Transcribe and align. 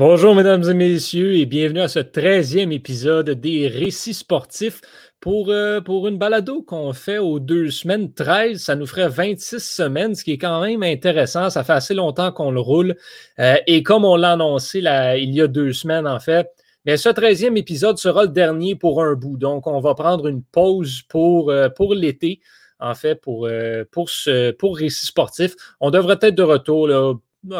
Bonjour, 0.00 0.34
mesdames 0.34 0.64
et 0.66 0.72
messieurs, 0.72 1.34
et 1.34 1.44
bienvenue 1.44 1.82
à 1.82 1.88
ce 1.88 1.98
13e 1.98 2.72
épisode 2.72 3.28
des 3.28 3.68
Récits 3.68 4.14
sportifs 4.14 4.80
pour, 5.20 5.50
euh, 5.50 5.82
pour 5.82 6.08
une 6.08 6.16
balado 6.16 6.62
qu'on 6.62 6.94
fait 6.94 7.18
aux 7.18 7.38
deux 7.38 7.68
semaines 7.68 8.10
13. 8.14 8.62
Ça 8.62 8.76
nous 8.76 8.86
ferait 8.86 9.10
26 9.10 9.60
semaines, 9.62 10.14
ce 10.14 10.24
qui 10.24 10.32
est 10.32 10.38
quand 10.38 10.62
même 10.62 10.82
intéressant. 10.82 11.50
Ça 11.50 11.64
fait 11.64 11.74
assez 11.74 11.92
longtemps 11.92 12.32
qu'on 12.32 12.50
le 12.50 12.60
roule. 12.60 12.96
Euh, 13.40 13.56
et 13.66 13.82
comme 13.82 14.06
on 14.06 14.16
l'a 14.16 14.32
annoncé 14.32 14.78
il 14.78 15.34
y 15.34 15.42
a 15.42 15.46
deux 15.46 15.74
semaines, 15.74 16.08
en 16.08 16.18
fait, 16.18 16.48
mais 16.86 16.96
ce 16.96 17.10
13e 17.10 17.58
épisode 17.58 17.98
sera 17.98 18.22
le 18.22 18.30
dernier 18.30 18.76
pour 18.76 19.04
un 19.04 19.12
bout. 19.12 19.36
Donc, 19.36 19.66
on 19.66 19.80
va 19.80 19.94
prendre 19.94 20.28
une 20.28 20.42
pause 20.42 21.02
pour, 21.10 21.50
euh, 21.50 21.68
l'été, 21.90 22.40
en 22.78 22.94
fait, 22.94 23.16
pour, 23.16 23.46
pour, 23.90 24.08
ce, 24.08 24.52
pour 24.52 24.78
Récits 24.78 25.08
sportifs. 25.08 25.56
On 25.78 25.90
devrait 25.90 26.16
être 26.22 26.34
de 26.34 26.42
retour 26.42 26.88
là, 26.88 27.12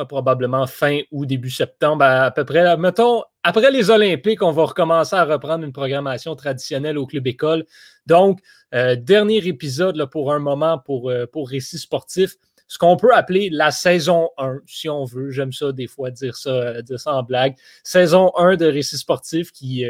probablement 0.09 0.66
fin 0.66 1.01
ou 1.11 1.27
début 1.27 1.51
septembre, 1.51 2.05
à, 2.05 2.30
peu 2.30 2.45
près. 2.45 2.77
Mettons, 2.77 3.23
après 3.43 3.70
les 3.70 3.91
Olympiques, 3.91 4.43
on 4.43 4.53
va 4.53 4.65
recommencer 4.65 5.16
à 5.16 5.25
reprendre 5.25 5.65
une 5.65 5.73
programmation 5.73 6.34
traditionnelle 6.37 6.98
au 6.98 7.06
club 7.06 7.27
école. 7.27 7.65
Donc, 8.06 8.41
euh, 8.75 8.97
dernier 8.97 9.39
épisode 9.47 9.97
là, 9.97 10.06
pour 10.06 10.33
un 10.33 10.39
moment 10.39 10.79
pour, 10.79 11.11
euh, 11.11 11.27
pour 11.27 11.48
récit 11.48 11.79
sportif. 11.79 12.34
Ce 12.69 12.79
qu'on 12.79 12.97
peut 12.97 13.12
appeler 13.12 13.51
la 13.51 13.73
saison 13.73 14.30
1, 14.39 14.61
si 14.65 14.89
on 14.89 15.05
veut. 15.05 15.30
J'aime 15.30 15.53
ça 15.53 15.73
des 15.73 15.89
fois 15.89 16.12
dire 16.12 16.37
ça, 16.37 16.51
euh, 16.51 16.83
dire 16.83 17.01
ça 17.01 17.15
en 17.15 17.25
blague. 17.25 17.56
Saison 17.83 18.31
1 18.37 18.56
de 18.56 18.67
récit 18.67 18.97
sportif 18.97 19.50
qui, 19.50 19.84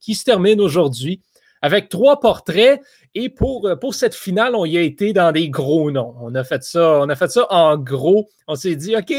qui 0.00 0.14
se 0.14 0.24
termine 0.24 0.60
aujourd'hui 0.60 1.20
avec 1.62 1.88
trois 1.88 2.20
portraits. 2.20 2.80
Et 3.14 3.28
pour, 3.28 3.66
euh, 3.66 3.76
pour 3.76 3.94
cette 3.94 4.14
finale, 4.14 4.54
on 4.54 4.64
y 4.64 4.76
a 4.76 4.80
été 4.80 5.12
dans 5.12 5.32
des 5.32 5.48
gros 5.48 5.90
noms. 5.90 6.14
On 6.20 6.34
a 6.34 6.44
fait 6.44 6.62
ça, 6.62 6.98
on 7.00 7.08
a 7.08 7.16
fait 7.16 7.30
ça 7.30 7.46
en 7.50 7.78
gros. 7.78 8.28
On 8.48 8.56
s'est 8.56 8.76
dit, 8.76 8.96
OK, 8.96 9.12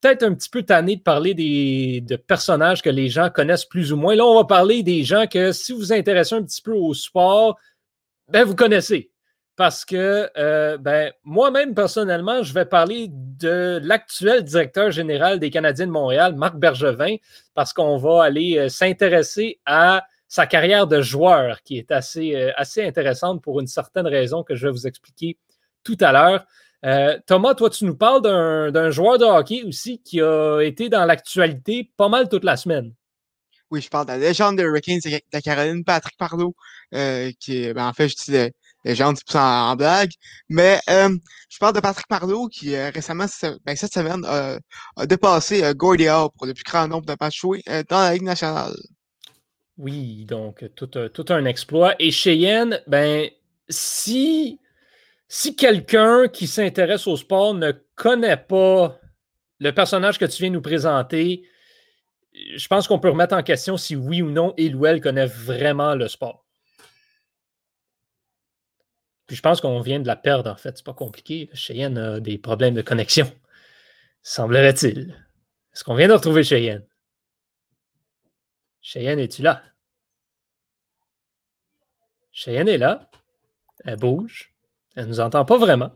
peut-être 0.00 0.22
un 0.22 0.34
petit 0.34 0.48
peu 0.48 0.62
tanné 0.62 0.96
de 0.96 1.02
parler 1.02 1.34
des, 1.34 2.00
de 2.00 2.16
personnages 2.16 2.82
que 2.82 2.90
les 2.90 3.08
gens 3.08 3.30
connaissent 3.30 3.66
plus 3.66 3.92
ou 3.92 3.96
moins. 3.96 4.14
Là, 4.14 4.24
on 4.24 4.36
va 4.36 4.44
parler 4.44 4.82
des 4.82 5.04
gens 5.04 5.26
que 5.26 5.52
si 5.52 5.72
vous 5.72 5.92
intéressez 5.92 6.34
un 6.34 6.42
petit 6.42 6.62
peu 6.62 6.72
au 6.72 6.94
sport, 6.94 7.58
ben, 8.28 8.44
vous 8.44 8.54
connaissez. 8.54 9.10
Parce 9.56 9.84
que 9.84 10.30
euh, 10.38 10.78
ben, 10.78 11.12
moi-même, 11.22 11.74
personnellement, 11.74 12.42
je 12.42 12.54
vais 12.54 12.64
parler 12.64 13.08
de 13.10 13.78
l'actuel 13.82 14.42
directeur 14.42 14.90
général 14.90 15.38
des 15.38 15.50
Canadiens 15.50 15.86
de 15.86 15.92
Montréal, 15.92 16.34
Marc 16.34 16.56
Bergevin, 16.56 17.16
parce 17.54 17.74
qu'on 17.74 17.98
va 17.98 18.22
aller 18.22 18.56
euh, 18.56 18.68
s'intéresser 18.70 19.60
à 19.66 20.04
sa 20.30 20.46
carrière 20.46 20.86
de 20.86 21.02
joueur 21.02 21.60
qui 21.62 21.76
est 21.76 21.90
assez, 21.90 22.36
euh, 22.36 22.52
assez 22.56 22.84
intéressante 22.84 23.42
pour 23.42 23.58
une 23.58 23.66
certaine 23.66 24.06
raison 24.06 24.44
que 24.44 24.54
je 24.54 24.68
vais 24.68 24.72
vous 24.72 24.86
expliquer 24.86 25.36
tout 25.82 25.98
à 26.00 26.12
l'heure. 26.12 26.46
Euh, 26.86 27.18
Thomas, 27.26 27.54
toi, 27.54 27.68
tu 27.68 27.84
nous 27.84 27.96
parles 27.96 28.22
d'un 28.22 28.90
joueur 28.90 29.18
de 29.18 29.24
hockey 29.24 29.64
aussi 29.64 30.00
qui 30.00 30.20
a 30.22 30.60
été 30.60 30.88
dans 30.88 31.04
l'actualité 31.04 31.90
pas 31.96 32.08
mal 32.08 32.28
toute 32.28 32.44
la 32.44 32.56
semaine. 32.56 32.94
Oui, 33.72 33.80
je 33.80 33.88
parle 33.88 34.06
de 34.06 34.12
la 34.12 34.18
légende 34.18 34.56
de 34.56 34.62
Hurricanes 34.62 35.00
de 35.04 35.20
la 35.32 35.40
Caroline, 35.42 35.84
Patrick 35.84 36.16
Pardo, 36.16 36.54
euh, 36.94 37.32
qui 37.40 37.64
est, 37.64 37.74
ben, 37.74 37.88
en 37.88 37.92
fait, 37.92 38.08
je 38.08 38.14
dis 38.14 38.52
légende, 38.84 39.16
c'est 39.18 39.36
en, 39.36 39.70
en, 39.70 39.76
blague, 39.76 40.10
mais 40.48 40.80
je 40.88 41.58
parle 41.58 41.74
de 41.74 41.80
Patrick 41.80 42.06
Pardo 42.06 42.46
qui 42.48 42.76
récemment, 42.76 43.26
ben, 43.64 43.76
cette 43.76 43.92
semaine, 43.92 44.24
a 44.24 45.06
dépassé 45.06 45.62
Gordy 45.74 46.08
Hall 46.08 46.28
pour 46.36 46.46
le 46.46 46.54
plus 46.54 46.64
grand 46.64 46.86
nombre 46.86 47.06
de 47.06 47.16
matchs 47.20 47.40
joués 47.40 47.62
dans 47.88 47.98
la 47.98 48.12
Ligue 48.12 48.22
nationale. 48.22 48.74
Oui, 49.80 50.26
donc 50.26 50.62
tout, 50.74 50.90
un 51.30 51.44
exploit. 51.46 51.94
Et 51.98 52.10
Cheyenne, 52.10 52.82
ben, 52.86 53.30
si, 53.70 54.60
si 55.26 55.56
quelqu'un 55.56 56.28
qui 56.28 56.46
s'intéresse 56.46 57.06
au 57.06 57.16
sport 57.16 57.54
ne 57.54 57.72
connaît 57.94 58.36
pas 58.36 59.00
le 59.58 59.72
personnage 59.72 60.18
que 60.18 60.26
tu 60.26 60.42
viens 60.42 60.50
nous 60.50 60.60
présenter, 60.60 61.48
je 62.34 62.68
pense 62.68 62.88
qu'on 62.88 62.98
peut 62.98 63.08
remettre 63.08 63.34
en 63.34 63.42
question 63.42 63.78
si 63.78 63.96
oui 63.96 64.20
ou 64.20 64.30
non 64.30 64.52
il 64.58 64.76
ou 64.76 64.84
elle 64.84 65.00
connaît 65.00 65.24
vraiment 65.24 65.94
le 65.94 66.08
sport. 66.08 66.44
Puis 69.26 69.36
je 69.36 69.42
pense 69.42 69.62
qu'on 69.62 69.80
vient 69.80 70.00
de 70.00 70.06
la 70.06 70.16
perdre, 70.16 70.50
en 70.50 70.56
fait. 70.56 70.76
C'est 70.76 70.84
pas 70.84 70.92
compliqué. 70.92 71.48
Cheyenne 71.54 71.96
a 71.96 72.20
des 72.20 72.36
problèmes 72.36 72.74
de 72.74 72.82
connexion. 72.82 73.32
Semblerait-il. 74.22 75.16
Est-ce 75.72 75.84
qu'on 75.84 75.94
vient 75.94 76.08
de 76.08 76.12
retrouver 76.12 76.44
Cheyenne? 76.44 76.84
Cheyenne, 78.82 79.18
es-tu 79.18 79.40
là? 79.40 79.62
Cheyenne 82.32 82.68
est 82.68 82.78
là. 82.78 83.10
Elle 83.84 83.96
bouge. 83.96 84.52
Elle 84.96 85.04
ne 85.04 85.08
nous 85.08 85.20
entend 85.20 85.44
pas 85.44 85.58
vraiment. 85.58 85.92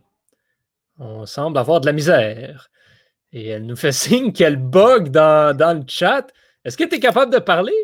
On 0.99 1.27
semble 1.27 1.59
avoir 1.59 1.81
de 1.81 1.87
la 1.87 1.93
misère. 1.93 2.71
Et 3.33 3.49
elle 3.49 3.67
nous 3.67 3.77
fait 3.77 3.93
signe 4.05 4.33
qu'elle 4.33 4.57
bug 4.57 5.11
dans, 5.11 5.57
dans, 5.57 5.79
le 5.79 5.85
chat. 5.89 6.27
Est-ce 6.65 6.77
que 6.77 6.85
tu 6.85 7.01
capable 7.01 7.33
de 7.33 7.39
parler? 7.39 7.75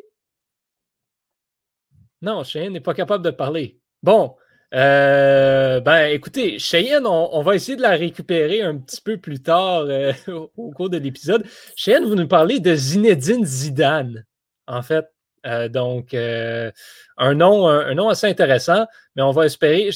Non, 2.22 2.44
Cheyenne 2.44 2.72
n'est 2.72 2.80
pas 2.80 2.94
capable 2.94 3.24
de 3.24 3.30
parler. 3.30 3.78
Bon, 4.02 4.36
euh, 4.72 5.80
ben 5.80 6.06
écoutez, 6.06 6.58
Cheyenne, 6.58 7.06
on, 7.06 7.42
va 7.42 7.56
essayer 7.56 7.76
de 7.76 7.82
la 7.82 7.90
récupérer 7.90 8.62
un 8.62 8.78
petit 8.78 9.00
peu 9.00 9.16
plus 9.16 9.42
tard 9.42 9.82
euh, 9.88 10.12
au, 10.56 10.70
cours 10.70 10.90
de 10.90 10.98
l'épisode. 10.98 11.44
Cheyenne, 11.76 12.04
vous 12.04 12.14
nous 12.14 12.28
parlez 12.28 12.60
de 12.60 12.74
Zinedine 12.74 13.44
Zidane, 13.44 14.24
en 14.66 14.82
fait. 14.82 15.06
Euh, 15.46 15.68
donc, 15.68 16.14
euh, 16.14 16.70
un, 17.16 17.34
nom, 17.34 17.66
un, 17.68 17.94
nom 17.94 18.08
assez 18.08 18.26
intéressant, 18.26 18.86
mais 19.16 19.22
on 19.22 19.30
va 19.30 19.46
espérer. 19.46 19.90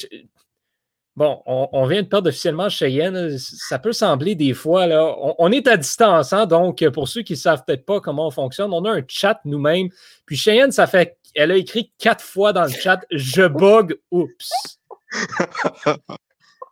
Bon, 1.15 1.41
on, 1.45 1.85
vient 1.85 2.01
de 2.01 2.07
perdre 2.07 2.27
officiellement 2.27 2.67
Cheyenne. 2.67 3.37
Ça 3.37 3.79
peut 3.79 3.93
sembler 3.93 4.35
des 4.35 4.53
fois, 4.53 4.85
là, 4.85 5.15
on, 5.37 5.49
est 5.51 5.65
à 5.67 5.77
distance, 5.77 6.33
hein, 6.33 6.45
donc 6.45 6.85
pour 6.89 7.07
ceux 7.07 7.21
qui 7.21 7.33
ne 7.33 7.37
savent 7.37 7.63
peut-être 7.65 7.85
pas 7.85 8.01
comment 8.01 8.27
on 8.27 8.31
fonctionne, 8.31 8.73
on 8.73 8.83
a 8.83 8.91
un 8.91 9.03
chat 9.07 9.39
nous-mêmes. 9.45 9.87
Puis 10.25 10.35
Cheyenne, 10.35 10.73
ça 10.73 10.87
fait, 10.87 11.17
elle 11.33 11.51
a 11.51 11.55
écrit 11.55 11.93
quatre 11.97 12.23
fois 12.23 12.51
dans 12.51 12.63
le 12.63 12.69
chat 12.69 12.99
Je 13.11 13.47
bug, 13.47 13.97
oups. 14.11 14.79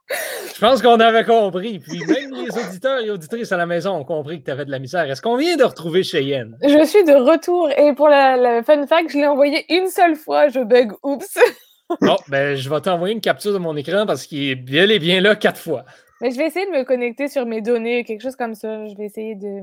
Je 0.09 0.59
pense 0.59 0.81
qu'on 0.81 0.99
avait 0.99 1.23
compris. 1.23 1.79
Puis 1.79 1.99
même 2.05 2.33
les 2.33 2.57
auditeurs 2.57 2.99
et 2.99 3.09
auditrices 3.09 3.51
à 3.51 3.57
la 3.57 3.65
maison 3.65 3.91
ont 3.91 4.03
compris 4.03 4.39
que 4.39 4.45
tu 4.45 4.51
avais 4.51 4.65
de 4.65 4.71
la 4.71 4.79
misère. 4.79 5.09
Est-ce 5.09 5.21
qu'on 5.21 5.37
vient 5.37 5.55
de 5.55 5.63
retrouver 5.63 6.03
Cheyenne? 6.03 6.57
Je 6.61 6.85
suis 6.85 7.03
de 7.03 7.13
retour 7.13 7.69
et 7.71 7.93
pour 7.93 8.09
la, 8.09 8.63
fun 8.63 8.85
fact, 8.85 9.11
je 9.11 9.17
l'ai 9.17 9.27
envoyé 9.27 9.65
une 9.73 9.87
seule 9.87 10.15
fois. 10.15 10.49
Je 10.49 10.59
bug. 10.59 10.93
Oups. 11.03 11.39
bon, 12.01 12.17
ben, 12.27 12.55
je 12.55 12.69
vais 12.69 12.81
t'envoyer 12.81 13.13
une 13.13 13.21
capture 13.21 13.53
de 13.53 13.57
mon 13.57 13.75
écran 13.75 14.05
parce 14.05 14.25
qu'il 14.25 14.49
est 14.49 14.55
bien 14.55 14.89
et 14.89 14.99
bien 14.99 15.21
là 15.21 15.35
quatre 15.35 15.59
fois. 15.59 15.85
Mais 16.21 16.31
je 16.31 16.37
vais 16.37 16.47
essayer 16.47 16.65
de 16.65 16.71
me 16.71 16.83
connecter 16.83 17.27
sur 17.27 17.45
mes 17.45 17.61
données, 17.61 18.03
quelque 18.03 18.21
chose 18.21 18.35
comme 18.35 18.55
ça. 18.55 18.87
Je 18.87 18.95
vais 18.95 19.05
essayer 19.05 19.35
de. 19.35 19.61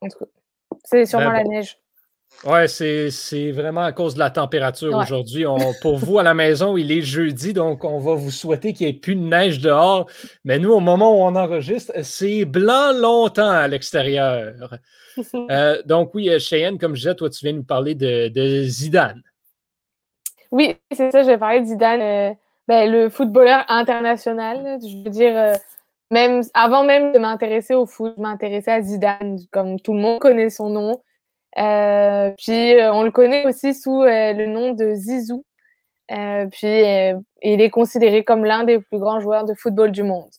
En 0.00 0.08
tout 0.08 0.18
cas, 0.18 0.26
c'est 0.84 1.06
sûrement 1.06 1.30
ben 1.30 1.34
la 1.34 1.44
neige. 1.44 1.78
Ouais, 2.46 2.68
c'est 2.68 3.52
vraiment 3.52 3.82
à 3.82 3.92
cause 3.92 4.14
de 4.14 4.18
la 4.18 4.30
température 4.30 4.94
aujourd'hui. 4.94 5.44
Pour 5.82 5.96
vous, 5.96 6.18
à 6.18 6.22
la 6.22 6.34
maison, 6.34 6.76
il 6.76 6.92
est 6.92 7.00
jeudi, 7.00 7.52
donc 7.52 7.84
on 7.84 7.98
va 7.98 8.14
vous 8.14 8.30
souhaiter 8.30 8.72
qu'il 8.72 8.86
n'y 8.86 8.92
ait 8.92 8.98
plus 8.98 9.16
de 9.16 9.22
neige 9.22 9.60
dehors. 9.60 10.10
Mais 10.44 10.58
nous, 10.58 10.72
au 10.72 10.80
moment 10.80 11.12
où 11.12 11.24
on 11.24 11.36
enregistre, 11.36 11.92
c'est 12.02 12.44
blanc 12.44 12.92
longtemps 12.92 13.50
à 13.50 13.68
l'extérieur. 13.68 14.78
Euh, 15.48 15.80
donc 15.86 16.12
oui, 16.14 16.28
euh, 16.28 16.40
Cheyenne, 16.40 16.76
comme 16.76 16.96
je 16.96 17.02
disais, 17.02 17.14
toi, 17.14 17.30
tu 17.30 17.44
viens 17.44 17.52
nous 17.54 17.62
parler 17.62 17.94
de, 17.94 18.64
Zidane. 18.64 19.22
Oui, 20.50 20.76
c'est 20.90 21.12
ça, 21.12 21.22
je 21.22 21.28
vais 21.28 21.38
parler 21.38 21.60
de 21.60 21.66
Zidane, 21.66 22.00
euh, 22.00 22.34
ben, 22.66 22.90
le 22.90 23.08
footballeur 23.10 23.64
international. 23.68 24.80
Je 24.82 25.04
veux 25.04 25.10
dire, 25.10 25.56
même 26.10 26.42
avant 26.52 26.82
même 26.82 27.12
de 27.12 27.20
m'intéresser 27.20 27.74
au 27.74 27.86
foot, 27.86 28.14
je 28.16 28.22
m'intéressais 28.22 28.72
à 28.72 28.82
Zidane, 28.82 29.38
comme 29.52 29.78
tout 29.78 29.94
le 29.94 30.00
monde 30.00 30.18
connaît 30.18 30.50
son 30.50 30.68
nom. 30.68 31.00
Euh, 31.58 32.30
puis 32.36 32.74
euh, 32.80 32.92
on 32.92 33.02
le 33.02 33.10
connaît 33.10 33.46
aussi 33.46 33.74
sous 33.74 34.02
euh, 34.02 34.32
le 34.32 34.46
nom 34.46 34.72
de 34.72 34.94
Zizou. 34.94 35.44
puis 36.08 36.66
il 37.42 37.60
est 37.60 37.70
considéré 37.70 38.24
comme 38.24 38.44
l'un 38.44 38.64
des 38.64 38.80
plus 38.80 38.98
grands 38.98 39.20
joueurs 39.20 39.44
de 39.44 39.54
football 39.54 39.92
du 39.92 40.02
monde. 40.02 40.30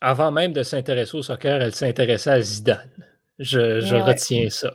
Avant 0.00 0.30
même 0.30 0.52
de 0.52 0.62
s'intéresser 0.62 1.16
au 1.16 1.22
soccer, 1.22 1.60
elle 1.60 1.74
s'intéressait 1.74 2.30
à 2.30 2.40
Zidane. 2.40 2.90
Je, 3.38 3.94
retiens 3.94 4.50
ça. 4.50 4.74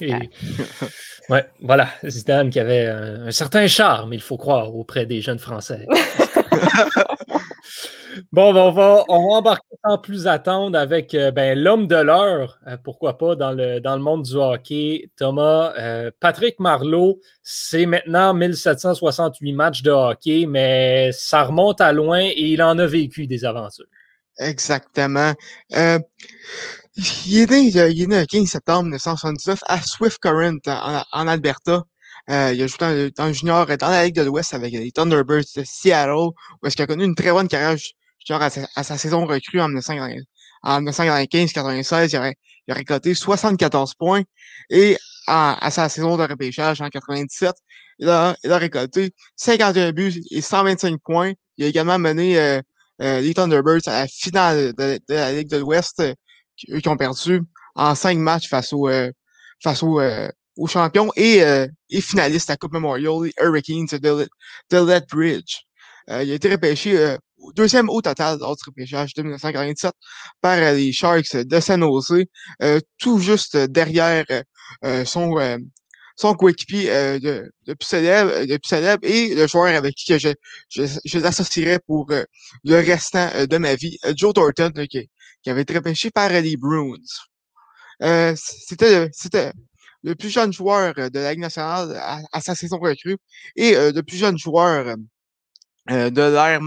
ouais, 1.28 1.44
voilà, 1.60 1.88
Zidane 2.04 2.50
qui 2.50 2.58
avait 2.58 2.86
un, 2.86 3.26
un, 3.26 3.30
certain 3.30 3.66
charme, 3.68 4.12
il 4.12 4.20
faut 4.20 4.36
croire, 4.36 4.74
auprès 4.74 5.06
des 5.06 5.20
jeunes 5.20 5.38
Français. 5.38 5.86
Bon, 8.32 8.52
ben, 8.52 8.60
on, 8.60 8.72
va, 8.72 9.04
on 9.08 9.28
va 9.28 9.34
embarquer 9.36 9.69
sans 9.84 9.98
plus 9.98 10.26
attendre 10.26 10.78
avec 10.78 11.14
euh, 11.14 11.30
ben, 11.30 11.58
l'homme 11.58 11.86
de 11.86 11.96
l'heure, 11.96 12.58
euh, 12.66 12.76
pourquoi 12.82 13.16
pas, 13.16 13.34
dans 13.34 13.52
le, 13.52 13.80
dans 13.80 13.96
le 13.96 14.02
monde 14.02 14.22
du 14.22 14.34
hockey. 14.34 15.10
Thomas, 15.16 15.72
euh, 15.78 16.10
Patrick 16.20 16.58
Marleau, 16.58 17.20
c'est 17.42 17.86
maintenant 17.86 18.34
1768 18.34 19.52
matchs 19.52 19.82
de 19.82 19.90
hockey, 19.90 20.46
mais 20.46 21.10
ça 21.12 21.44
remonte 21.44 21.80
à 21.80 21.92
loin 21.92 22.20
et 22.20 22.34
il 22.36 22.62
en 22.62 22.78
a 22.78 22.86
vécu 22.86 23.26
des 23.26 23.44
aventures. 23.44 23.86
Exactement. 24.38 25.34
il, 25.70 27.38
est 27.38 27.50
né, 27.50 27.60
il 27.68 28.02
est 28.02 28.06
né 28.06 28.20
le 28.20 28.26
15 28.26 28.46
septembre 28.46 28.84
1979 28.84 29.60
à 29.66 29.80
Swift 29.82 30.18
Current, 30.18 30.60
en, 30.66 31.28
Alberta. 31.28 31.82
il 32.28 32.34
a 32.34 32.66
joué 32.66 32.78
dans, 32.80 33.10
dans, 33.16 33.26
le 33.26 33.32
junior 33.32 33.66
dans 33.66 33.90
la 33.90 34.04
Ligue 34.04 34.16
de 34.16 34.22
l'Ouest 34.22 34.54
avec 34.54 34.72
les 34.72 34.92
Thunderbirds 34.92 35.44
de 35.56 35.62
Seattle, 35.64 36.12
où 36.12 36.66
est-ce 36.66 36.76
qu'il 36.76 36.84
a 36.84 36.86
connu 36.86 37.04
une 37.04 37.14
très 37.14 37.32
bonne 37.32 37.48
carrière 37.48 37.76
genre 38.26 38.42
à 38.42 38.50
sa, 38.50 38.98
saison 38.98 39.26
recrue 39.26 39.60
en 39.60 39.68
1995-96, 39.70 42.10
il 42.12 42.18
aurait, 42.18 42.36
il 42.66 42.72
aurait 42.72 42.84
coté 42.84 43.14
74 43.14 43.94
points. 43.94 44.22
Et 44.70 44.96
à 45.26 45.70
sa 45.70 45.88
saison 45.88 46.16
de 46.16 46.24
repêchage 46.24 46.80
en 46.80 46.88
97, 46.88 47.54
il 48.00 48.08
a, 48.08 48.36
il 48.42 48.50
a 48.50 48.58
récolté 48.58 49.14
51 49.36 49.92
buts 49.92 50.20
et 50.30 50.40
125 50.40 51.00
points. 51.02 51.32
Il 51.56 51.64
a 51.64 51.68
également 51.68 51.98
mené 51.98 52.38
euh, 52.38 52.60
euh, 53.02 53.20
les 53.20 53.34
Thunderbirds 53.34 53.86
à 53.86 54.00
la 54.00 54.08
finale 54.08 54.72
de, 54.74 54.98
la 55.08 55.32
Ligue 55.32 55.48
de 55.48 55.58
l'Ouest, 55.58 56.00
euh, 56.00 56.14
qui 56.56 56.88
ont 56.88 56.96
perdu 56.96 57.42
en 57.74 57.94
cinq 57.94 58.18
matchs 58.18 58.48
face 58.48 58.72
au 58.72 58.90
face 59.62 59.82
au, 59.82 60.00
aux 60.56 60.66
champions 60.66 61.10
et, 61.16 61.42
et 61.90 62.00
finalistes 62.00 62.50
à 62.50 62.56
Coupe 62.56 62.72
Memorial, 62.72 63.22
les 63.22 63.32
Hurricanes 63.40 63.86
de, 63.86 64.28
de 64.70 64.76
Lethbridge. 64.76 65.60
il 66.08 66.14
a 66.14 66.22
été 66.22 66.50
repêché 66.50 67.16
deuxième 67.54 67.88
au 67.88 68.00
total 68.02 68.38
lors 68.38 68.56
du 68.56 68.84
de 68.84 69.22
1947 69.22 69.92
par 70.40 70.56
les 70.56 70.92
Sharks 70.92 71.36
de 71.36 71.60
San 71.60 71.80
Jose, 71.82 72.24
tout 72.98 73.18
juste 73.18 73.56
derrière 73.56 74.24
son 75.04 75.36
son 76.20 76.34
coéquipier 76.34 76.90
euh, 76.90 77.18
de, 77.18 77.50
de, 77.66 77.74
plus 77.74 77.86
célèbre, 77.86 78.44
de 78.44 78.56
plus 78.58 78.68
célèbre 78.68 79.04
et 79.04 79.34
le 79.34 79.46
joueur 79.46 79.74
avec 79.74 79.94
qui 79.94 80.18
je, 80.18 80.28
je, 80.68 80.82
je 81.04 81.18
l'associerais 81.18 81.78
pour 81.86 82.10
euh, 82.10 82.24
le 82.64 82.76
restant 82.76 83.30
euh, 83.34 83.46
de 83.46 83.56
ma 83.56 83.74
vie, 83.74 83.96
Joe 84.16 84.34
Thornton, 84.34 84.72
qui, 84.88 85.08
qui, 85.42 85.50
avait 85.50 85.62
été 85.62 85.74
repêché 85.74 86.10
par 86.10 86.28
les 86.28 86.56
Bruins. 86.58 86.96
c'était, 88.36 89.08
c'était 89.12 89.52
le 90.02 90.14
plus 90.14 90.30
jeune 90.30 90.52
joueur 90.52 90.94
de 90.94 91.18
la 91.18 91.30
Ligue 91.32 91.40
nationale 91.40 91.98
à, 92.32 92.40
sa 92.40 92.54
saison 92.54 92.78
recrue 92.78 93.16
et 93.56 93.72
le 93.74 94.00
plus 94.02 94.16
jeune 94.16 94.38
joueur 94.38 94.96
de 95.88 96.22
l'ère 96.34 96.60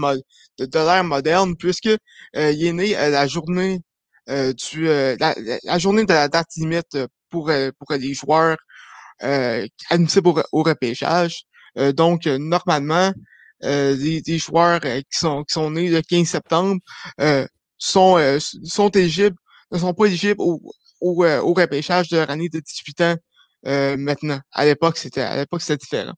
de, 0.58 0.78
l'ère 0.78 1.04
moderne 1.04 1.56
puisque 1.56 1.90
il 2.34 2.66
est 2.66 2.72
né 2.72 2.92
la 2.92 3.26
journée 3.26 3.80
du 4.28 4.84
la, 4.84 5.34
la, 5.64 5.78
journée 5.78 6.04
de 6.04 6.12
la 6.12 6.28
date 6.28 6.48
limite 6.56 6.98
pour 7.30 7.50
pour 7.78 7.92
les 7.92 8.14
joueurs 8.14 8.56
euh, 9.22 9.66
admissibles 9.90 10.28
au, 10.28 10.42
au 10.52 10.62
repêchage. 10.62 11.44
Euh, 11.78 11.92
donc, 11.92 12.26
euh, 12.26 12.38
normalement, 12.38 13.12
euh, 13.64 13.96
les, 13.96 14.38
joueurs 14.38 14.80
qui 14.80 15.04
sont 15.10 15.44
qui 15.44 15.52
sont 15.54 15.70
nés 15.70 15.88
le 15.88 16.02
15 16.02 16.26
septembre 16.28 16.80
sont 17.78 18.18
sont 18.40 18.88
éligibles, 18.90 19.36
ne 19.72 19.78
sont 19.78 19.94
pas 19.94 20.06
éligibles 20.06 20.40
au, 20.40 20.60
au, 21.00 21.24
au 21.24 21.54
repêchage 21.54 22.08
de 22.08 22.16
leur 22.18 22.30
année 22.30 22.48
de 22.48 22.60
18 22.60 23.00
ans 23.02 23.16
maintenant. 23.98 24.40
À 24.52 24.64
l'époque, 24.66 24.98
c'était 24.98 25.22
à 25.22 25.36
l'époque 25.36 25.62
c'était 25.62 25.78
différent. 25.78 26.14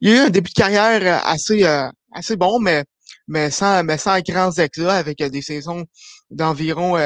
Il 0.00 0.10
y 0.10 0.12
a 0.12 0.16
eu 0.16 0.26
un 0.26 0.30
début 0.30 0.50
de 0.50 0.54
carrière 0.54 1.26
assez 1.26 1.64
assez 2.12 2.36
bon, 2.36 2.58
mais 2.60 2.84
mais 3.28 3.50
sans 3.50 3.84
mais 3.84 3.98
sans 3.98 4.20
grands 4.20 4.52
éclats 4.52 4.96
avec 4.96 5.22
des 5.22 5.42
saisons 5.42 5.84
d'environ 6.30 6.96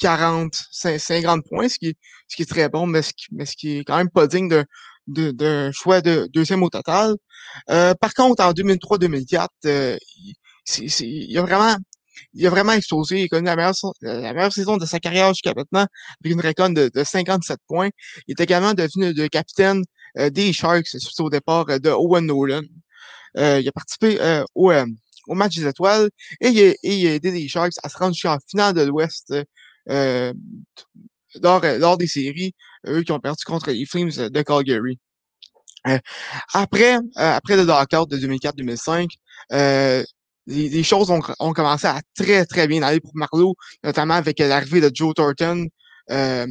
40, 0.00 0.54
50 0.72 1.44
points, 1.48 1.68
ce 1.68 1.78
qui, 1.78 1.94
ce 2.28 2.36
qui 2.36 2.42
est 2.42 2.46
très 2.46 2.68
bon, 2.68 2.86
mais 2.86 3.02
ce 3.02 3.12
qui, 3.12 3.26
mais 3.32 3.46
ce 3.46 3.54
qui 3.56 3.78
est 3.78 3.84
quand 3.84 3.96
même 3.96 4.10
pas 4.10 4.26
digne 4.26 4.48
d'un 4.48 4.64
de, 5.06 5.30
de, 5.30 5.70
choix 5.72 6.00
de 6.00 6.28
deuxième 6.32 6.62
au 6.62 6.70
total. 6.70 7.14
Euh, 7.70 7.94
par 8.00 8.14
contre, 8.14 8.42
en 8.44 8.52
2003-2004, 8.52 9.48
euh, 9.66 9.98
il, 11.00 11.38
a 11.38 11.42
vraiment 11.42 11.76
il 12.34 12.46
a 12.46 12.50
vraiment 12.50 12.72
explosé. 12.72 13.20
Il 13.20 13.24
a 13.24 13.28
connu 13.28 13.46
la 13.46 13.56
meilleure, 13.56 13.74
la 14.02 14.32
meilleure 14.32 14.52
saison 14.52 14.76
de 14.76 14.86
sa 14.86 14.98
carrière 15.00 15.28
jusqu'à 15.28 15.52
maintenant, 15.54 15.86
avec 16.24 16.32
une 16.32 16.40
récolte 16.40 16.74
de, 16.74 16.90
de, 16.92 17.04
57 17.04 17.58
points. 17.66 17.90
Il 18.26 18.34
est 18.38 18.42
également 18.42 18.74
devenu 18.74 19.12
le 19.12 19.28
capitaine 19.28 19.78
euh, 19.78 19.82
des 20.16 20.52
Sharks 20.52 20.88
suite 20.88 21.20
au 21.20 21.30
départ 21.30 21.66
de 21.66 21.90
Owen 21.90 22.26
Nolan. 22.26 22.62
il 23.36 23.68
a 23.68 23.72
participé 23.72 24.18
au, 24.54 24.72
au 25.26 25.34
match 25.34 25.56
des 25.56 25.66
étoiles 25.66 26.10
et 26.40 26.48
il, 26.48 26.70
a, 26.70 26.74
il 26.82 27.06
a 27.06 27.14
aidé 27.14 27.30
les 27.30 27.48
Sharks 27.48 27.74
à 27.82 27.88
se 27.88 27.96
rendre 27.96 28.14
jusqu'en 28.14 28.38
finale 28.48 28.74
de 28.74 28.82
l'Ouest 28.82 29.34
euh, 29.88 30.32
lors, 31.42 31.64
euh, 31.64 31.78
lors 31.78 31.96
des 31.96 32.06
séries, 32.06 32.54
eux 32.86 33.02
qui 33.02 33.12
ont 33.12 33.20
perdu 33.20 33.44
contre 33.44 33.70
les 33.70 33.86
Flames 33.86 34.10
de 34.10 34.42
Calgary. 34.42 34.98
Euh, 35.86 35.98
après, 36.52 36.98
après 37.14 37.56
le 37.56 37.64
lockout 37.64 38.08
de 38.08 38.18
2004-2005, 38.18 39.08
les, 40.46 40.82
choses 40.82 41.10
ont, 41.10 41.20
ont, 41.38 41.52
commencé 41.52 41.86
à 41.86 42.00
très, 42.16 42.44
très 42.44 42.66
bien 42.66 42.82
aller 42.82 43.00
pour 43.00 43.12
Marlowe, 43.14 43.54
notamment 43.84 44.14
avec 44.14 44.38
l'arrivée 44.40 44.80
de 44.80 44.90
Joe 44.92 45.14
Thornton 45.14 45.66
euh, 46.10 46.46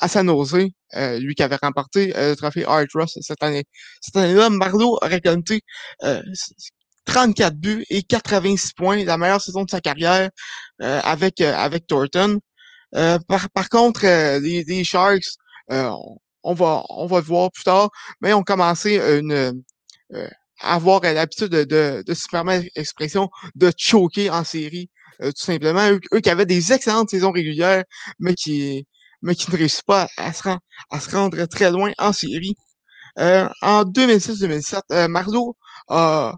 à 0.00 0.08
San 0.08 0.26
Jose, 0.28 0.68
euh, 0.94 1.18
lui 1.18 1.34
qui 1.34 1.42
avait 1.42 1.58
remporté 1.60 2.12
le 2.14 2.34
trophée 2.34 2.64
Art 2.64 2.86
Ross 2.94 3.18
cette 3.20 3.42
année. 3.42 3.64
Cette 4.00 4.16
année-là, 4.16 4.50
Marlowe 4.50 4.98
a 5.02 5.06
récolté 5.06 5.62
34 7.04 7.56
buts 7.56 7.84
et 7.90 8.02
86 8.02 8.72
points, 8.74 9.04
la 9.04 9.16
meilleure 9.16 9.40
saison 9.40 9.64
de 9.64 9.70
sa 9.70 9.80
carrière 9.80 10.30
avec, 10.80 11.40
avec 11.40 11.86
Thornton. 11.86 12.40
Euh, 12.94 13.18
par, 13.28 13.50
par 13.50 13.68
contre, 13.68 14.04
euh, 14.04 14.40
les, 14.40 14.64
les, 14.64 14.84
Sharks, 14.84 15.36
euh, 15.70 15.90
on 16.42 16.54
va 16.54 16.84
on 16.88 17.06
va 17.06 17.18
le 17.18 17.24
voir 17.24 17.50
plus 17.52 17.64
tard, 17.64 17.90
mais 18.20 18.32
ont 18.32 18.42
commencé 18.42 18.96
une 18.96 19.62
à 20.60 20.74
avoir 20.74 21.02
l'habitude 21.02 21.48
de, 21.48 21.64
de, 21.64 22.02
de, 22.06 22.14
se 22.14 22.26
permettre 22.30 22.66
l'expression 22.76 23.28
de 23.54 23.70
choquer 23.76 24.30
en 24.30 24.44
série, 24.44 24.90
tout 25.20 25.32
simplement. 25.36 25.90
Eux, 26.12 26.20
qui 26.20 26.30
avaient 26.30 26.46
des 26.46 26.72
excellentes 26.72 27.10
saisons 27.10 27.32
régulières, 27.32 27.84
mais 28.18 28.34
qui 28.34 28.86
mais 29.22 29.34
qui 29.34 29.50
ne 29.50 29.56
réussissent 29.56 29.82
pas 29.82 30.08
à 30.16 30.32
se, 30.32 30.42
rendre, 31.10 31.44
très 31.46 31.70
loin 31.70 31.92
en 31.98 32.12
série. 32.12 32.54
en 33.16 33.84
2006-2007, 33.84 35.08
Marlowe 35.08 35.56
a 35.88 36.34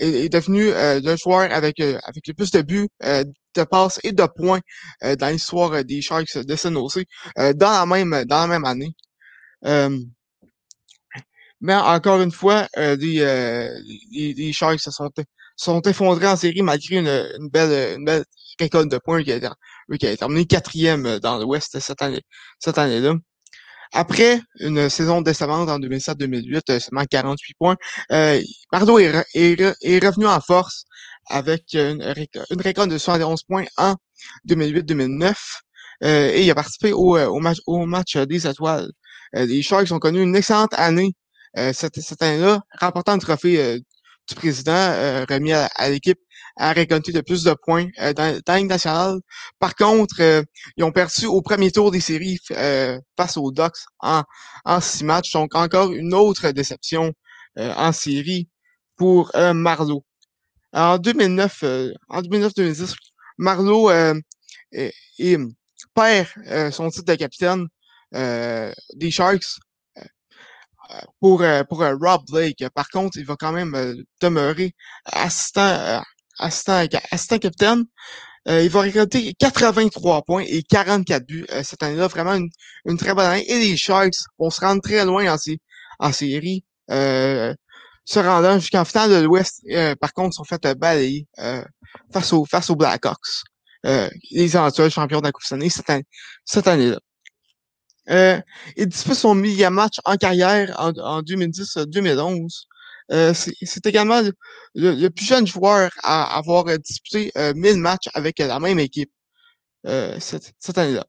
est, 0.00 0.28
devenu 0.32 0.68
euh, 0.68 1.00
le 1.02 1.16
joueur 1.16 1.52
avec, 1.52 1.80
euh, 1.80 1.98
avec 2.04 2.26
le 2.26 2.34
plus 2.34 2.50
de 2.50 2.62
buts, 2.62 2.88
euh, 3.04 3.24
de 3.54 3.64
passes 3.64 4.00
et 4.04 4.12
de 4.12 4.26
points 4.36 4.60
dans 5.18 5.28
l'histoire 5.28 5.84
des 5.84 6.00
Sharks 6.00 6.38
de 6.38 6.56
San 6.56 6.74
Jose 6.74 7.02
dans 7.36 7.70
la 7.72 7.86
même 7.86 8.24
dans 8.24 8.40
la 8.42 8.46
même 8.46 8.64
année. 8.64 8.94
mais 11.60 11.74
encore 11.74 12.20
une 12.22 12.30
fois, 12.30 12.68
les, 12.76 13.74
les, 14.12 14.52
Sharks 14.52 14.80
se 14.80 14.92
sont, 14.92 15.10
sont 15.56 15.80
effondrés 15.82 16.28
en 16.28 16.36
série 16.36 16.62
malgré 16.62 16.96
une, 16.98 17.08
une 17.08 17.48
belle 17.48 17.98
une 17.98 18.04
belle 18.04 18.24
récolte 18.60 18.90
de 18.90 18.98
points 18.98 19.22
qui 19.24 19.32
a, 19.32 19.40
qui 19.98 20.06
a 20.06 20.16
terminé 20.16 20.46
quatrième 20.46 21.18
dans 21.18 21.38
l'Ouest 21.38 21.80
cette 21.80 22.02
année 22.02 22.22
cette 22.58 22.78
année-là. 22.78 23.14
Après 23.92 24.40
une 24.60 24.88
saison 24.88 25.20
décevante 25.20 25.68
en 25.68 25.78
2007-2008, 25.80 26.60
euh, 26.70 26.78
seulement 26.78 27.04
48 27.04 27.54
points, 27.58 27.76
euh, 28.12 28.40
Mardo 28.72 28.98
est, 28.98 29.10
revenu 30.04 30.26
en 30.26 30.40
force 30.40 30.84
avec 31.28 31.74
une, 31.74 32.02
une 32.50 32.60
récolte 32.60 32.90
de 32.90 32.98
71 32.98 33.42
points 33.42 33.64
en 33.76 33.96
2008-2009 34.48 35.34
euh, 36.04 36.30
et 36.32 36.44
il 36.44 36.50
a 36.50 36.54
participé 36.54 36.92
au, 36.92 37.16
euh, 37.16 37.26
au, 37.26 37.40
match, 37.40 37.58
au 37.66 37.84
match 37.84 38.16
des 38.16 38.46
étoiles. 38.46 38.90
les 39.32 39.62
Sharks 39.62 39.90
ont 39.90 39.98
connu 39.98 40.22
une 40.22 40.36
excellente 40.36 40.74
année 40.74 41.12
cette, 41.72 42.00
cette 42.00 42.22
année-là, 42.22 42.60
remportant 42.80 43.14
le 43.14 43.20
trophée 43.20 43.80
du 44.28 44.34
président 44.36 44.72
remis 45.28 45.52
à 45.52 45.88
l'équipe 45.88 46.18
à 46.56 46.72
récolter 46.72 47.12
de 47.12 47.20
plus 47.20 47.44
de 47.44 47.54
points 47.64 47.88
euh, 48.00 48.12
dans, 48.12 48.40
la 48.46 48.62
nationale. 48.62 49.20
Par 49.58 49.74
contre, 49.74 50.16
euh, 50.20 50.42
ils 50.76 50.84
ont 50.84 50.92
perdu 50.92 51.26
au 51.26 51.42
premier 51.42 51.70
tour 51.70 51.90
des 51.90 52.00
séries 52.00 52.38
euh, 52.52 52.98
face 53.16 53.36
aux 53.36 53.50
Ducks 53.50 53.84
en, 54.00 54.22
en 54.64 54.80
six 54.80 55.04
matchs. 55.04 55.32
Donc 55.32 55.54
encore 55.54 55.92
une 55.92 56.14
autre 56.14 56.50
déception 56.50 57.12
en 57.56 57.92
série 57.92 58.48
pour 58.96 59.32
Marlowe. 59.34 60.04
En 60.72 60.98
2009, 60.98 61.64
en 62.08 62.22
2009-2010, 62.22 62.94
Marlowe 63.38 63.90
perd 65.94 66.28
son 66.72 66.90
titre 66.90 67.06
de 67.06 67.14
capitaine 67.16 67.66
des 68.12 69.10
Sharks 69.10 69.58
pour, 71.18 71.42
pour 71.68 71.78
Rob 71.78 72.22
Blake. 72.30 72.64
Par 72.72 72.88
contre, 72.88 73.18
il 73.18 73.26
va 73.26 73.34
quand 73.34 73.52
même 73.52 74.04
demeurer 74.22 74.74
assistant 75.06 76.02
assistant, 76.40 76.84
assistant 77.10 77.38
capitaine. 77.38 77.84
Euh, 78.48 78.62
il 78.62 78.70
va 78.70 78.80
récolter 78.80 79.34
83 79.38 80.22
points 80.22 80.44
et 80.46 80.62
44 80.62 81.26
buts 81.26 81.46
euh, 81.50 81.62
cette 81.62 81.82
année-là. 81.82 82.08
Vraiment 82.08 82.34
une, 82.34 82.48
une, 82.86 82.96
très 82.96 83.14
bonne 83.14 83.26
année. 83.26 83.50
Et 83.50 83.58
les 83.58 83.76
Sharks 83.76 84.14
vont 84.38 84.50
se 84.50 84.60
rendre 84.60 84.80
très 84.80 85.04
loin 85.04 85.32
en, 85.32 85.36
en 85.98 86.12
série. 86.12 86.64
Euh, 86.90 87.54
se 88.06 88.18
rendant 88.18 88.58
jusqu'en 88.58 88.84
finale 88.84 89.10
de 89.10 89.16
l'Ouest, 89.16 89.62
euh, 89.70 89.94
par 89.94 90.12
contre, 90.12 90.34
sont 90.34 90.44
fait 90.44 90.66
balayer 90.76 91.26
face, 92.12 92.32
aux, 92.32 92.44
face 92.44 92.70
aux 92.70 92.76
Blackhawks. 92.76 93.44
les 93.84 94.56
actuels 94.56 94.90
champions 94.90 95.20
de 95.20 95.26
la 95.26 95.68
cette, 95.68 95.90
année, 95.90 96.04
cette 96.44 96.66
année-là. 96.66 96.98
Euh, 98.10 98.40
il 98.76 98.88
dispute 98.88 99.14
son 99.14 99.34
millième 99.34 99.74
match 99.74 99.98
en 100.04 100.16
carrière 100.16 100.74
en, 100.78 100.90
en 100.98 101.22
2010-2011. 101.22 102.64
Euh, 103.12 103.34
c'est 103.34 103.86
également 103.86 104.22
le, 104.74 105.08
plus 105.08 105.24
jeune 105.24 105.46
joueur 105.46 105.90
à 106.02 106.36
avoir 106.36 106.66
disputé 106.78 107.32
1000 107.36 107.72
euh, 107.74 107.76
matchs 107.76 108.08
avec 108.14 108.38
la 108.38 108.60
même 108.60 108.78
équipe 108.78 109.10
euh, 109.86 110.16
cette, 110.20 110.52
cette 110.60 110.78
année-là. 110.78 111.04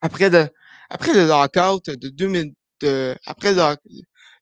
Après 0.00 0.30
le, 0.30 0.48
après 0.88 1.12
le 1.12 1.26
lockout 1.26 1.90
de 1.90 2.08
2000, 2.08 2.52
de, 2.80 3.14
après 3.26 3.52
le, 3.52 3.76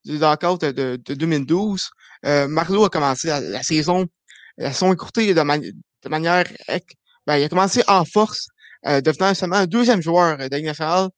le 0.05 0.73
de, 0.73 0.97
de 0.97 1.15
2012, 1.15 1.91
euh, 2.26 2.47
Marlowe 2.47 2.85
a 2.85 2.91
commencé 2.91 3.29
la, 3.29 3.62
saison 3.62 4.07
elles 4.59 4.73
sont 4.73 4.93
écourtées 4.93 5.35
de, 5.35 5.43
manière. 5.43 6.45
Ben, 7.26 7.37
il 7.37 7.45
a 7.45 7.49
commencé 7.49 7.83
en 7.88 8.05
force, 8.05 8.47
devenant 8.85 9.35
seulement 9.35 9.57
un 9.57 9.67
deuxième 9.67 10.00
joueur 10.00 10.38
de 10.38 10.57
NFL. 10.57 11.09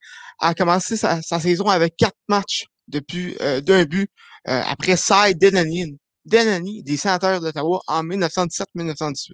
A 0.41 0.55
commencé 0.55 0.97
sa, 0.97 1.21
saison 1.23 1.67
avec 1.67 1.97
quatre 1.97 2.17
matchs 2.29 2.67
depuis 2.89 3.37
d'un 3.63 3.85
but 3.85 4.11
après 4.49 4.97
Cy 4.97 5.35
Denanin. 5.35 5.97
Denani 6.29 6.83
des 6.83 6.97
sénateurs 6.97 7.41
d'Ottawa 7.41 7.81
en 7.87 8.05
1917-1918. 8.05 9.33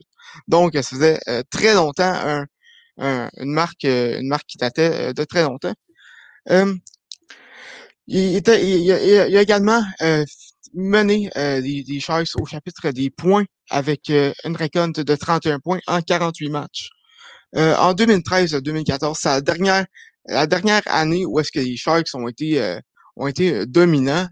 Donc, 0.48 0.74
ça 0.74 0.82
faisait 0.82 1.18
très 1.50 1.74
longtemps 1.74 2.46
une 2.98 3.52
marque, 3.52 3.84
une 3.84 4.28
marque 4.28 4.46
qui 4.46 4.58
datait 4.58 5.12
de 5.12 5.24
très 5.24 5.42
longtemps. 5.42 5.74
il, 8.06 8.36
était, 8.36 8.64
il, 8.64 8.90
a, 8.92 9.42
également 9.42 9.82
mené 10.74 11.30
les, 11.34 12.00
Sharks 12.00 12.36
au 12.36 12.46
chapitre 12.46 12.90
des 12.90 13.10
points 13.10 13.44
avec 13.70 14.08
une 14.08 14.56
récolte 14.56 15.00
de 15.00 15.16
31 15.16 15.58
points 15.60 15.80
en 15.86 16.00
48 16.00 16.48
matchs. 16.50 16.90
en 17.56 17.92
2013-2014, 17.94 19.16
c'est 19.18 19.28
la 19.28 19.40
dernière, 19.40 19.86
la 20.26 20.46
dernière 20.46 20.82
année 20.86 21.26
où 21.26 21.40
est-ce 21.40 21.50
que 21.52 21.60
les 21.60 21.76
Sharks 21.76 22.14
ont 22.14 22.28
été, 22.28 22.78
ont 23.16 23.26
été 23.26 23.66
dominants 23.66 24.28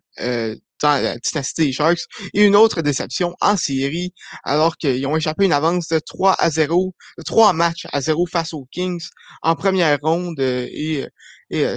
la 0.82 1.16
dynastie 1.18 1.72
Sharks. 1.72 2.00
Et 2.34 2.44
une 2.44 2.56
autre 2.56 2.82
déception 2.82 3.34
en 3.40 3.56
série, 3.56 4.12
alors 4.44 4.76
qu'ils 4.76 5.06
ont 5.06 5.16
échappé 5.16 5.44
une 5.44 5.52
avance 5.52 5.88
de 5.88 5.98
3 5.98 6.34
à 6.38 6.50
0, 6.50 6.94
de 7.18 7.22
3 7.22 7.52
matchs 7.52 7.86
à 7.92 8.00
0 8.00 8.26
face 8.26 8.52
aux 8.52 8.66
Kings 8.70 9.02
en 9.42 9.54
première 9.54 9.98
ronde. 10.02 10.40
Euh, 10.40 10.66
et, 10.70 11.06
et, 11.50 11.66
euh, 11.66 11.76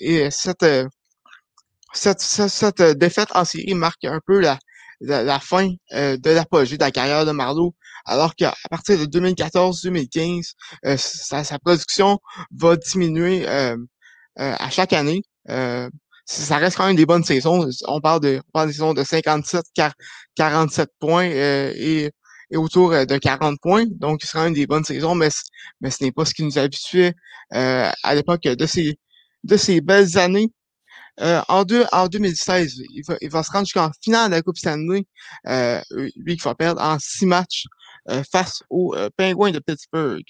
et 0.00 0.30
cette, 0.30 0.62
euh, 0.62 0.86
cette, 1.92 2.20
cette, 2.20 2.82
défaite 2.82 3.28
en 3.34 3.44
série 3.44 3.74
marque 3.74 4.04
un 4.04 4.20
peu 4.26 4.40
la, 4.40 4.58
la, 5.00 5.40
fin 5.40 5.68
de 5.92 6.30
l'apogée 6.30 6.76
de 6.76 6.82
la 6.82 6.90
carrière 6.90 7.24
de 7.26 7.30
Marlowe, 7.32 7.74
alors 8.04 8.34
qu'à 8.34 8.54
partir 8.70 8.98
de 8.98 9.06
2014-2015, 9.06 10.54
sa, 10.96 11.44
sa, 11.44 11.58
production 11.58 12.18
va 12.56 12.76
diminuer 12.76 13.46
à 14.36 14.70
chaque 14.70 14.92
année 14.92 15.22
ça 16.26 16.56
reste 16.58 16.76
quand 16.76 16.86
même 16.86 16.96
des 16.96 17.06
bonnes 17.06 17.24
saisons. 17.24 17.68
On 17.86 18.00
parle 18.00 18.20
de, 18.20 18.40
on 18.48 18.50
parle 18.52 18.68
des 18.68 18.72
saisons 18.72 18.94
de 18.94 19.04
57, 19.04 19.64
47 20.34 20.90
points 20.98 21.28
euh, 21.28 21.72
et, 21.76 22.10
et, 22.50 22.56
autour 22.56 22.92
euh, 22.92 23.04
de 23.04 23.18
40 23.18 23.58
points. 23.60 23.84
Donc, 23.86 24.20
c'est 24.22 24.32
quand 24.32 24.44
même 24.44 24.54
des 24.54 24.66
bonnes 24.66 24.84
saisons, 24.84 25.14
mais, 25.14 25.28
mais 25.80 25.90
ce 25.90 26.02
n'est 26.04 26.12
pas 26.12 26.24
ce 26.24 26.34
qui 26.34 26.42
nous 26.44 26.58
habituait 26.58 27.14
euh, 27.54 27.90
à 28.02 28.14
l'époque 28.14 28.42
de 28.42 28.66
ces, 28.66 28.98
de 29.44 29.56
ces 29.56 29.80
belles 29.80 30.18
années. 30.18 30.50
Euh, 31.20 31.42
en, 31.48 31.64
deux, 31.64 31.84
en 31.92 32.08
2016, 32.08 32.74
il 32.92 33.02
va, 33.06 33.16
il 33.20 33.30
va 33.30 33.42
se 33.42 33.52
rendre 33.52 33.66
jusqu'en 33.66 33.90
finale 34.02 34.30
de 34.30 34.36
la 34.36 34.42
Coupe 34.42 34.56
Stanley, 34.56 35.06
euh, 35.46 35.80
lui 36.16 36.36
qui 36.36 36.42
va 36.42 36.54
perdre 36.56 36.82
en 36.82 36.98
six 36.98 37.26
matchs 37.26 37.66
face 38.30 38.62
aux 38.68 38.94
Penguins 39.16 39.50
de 39.50 39.60
Pittsburgh. 39.60 40.24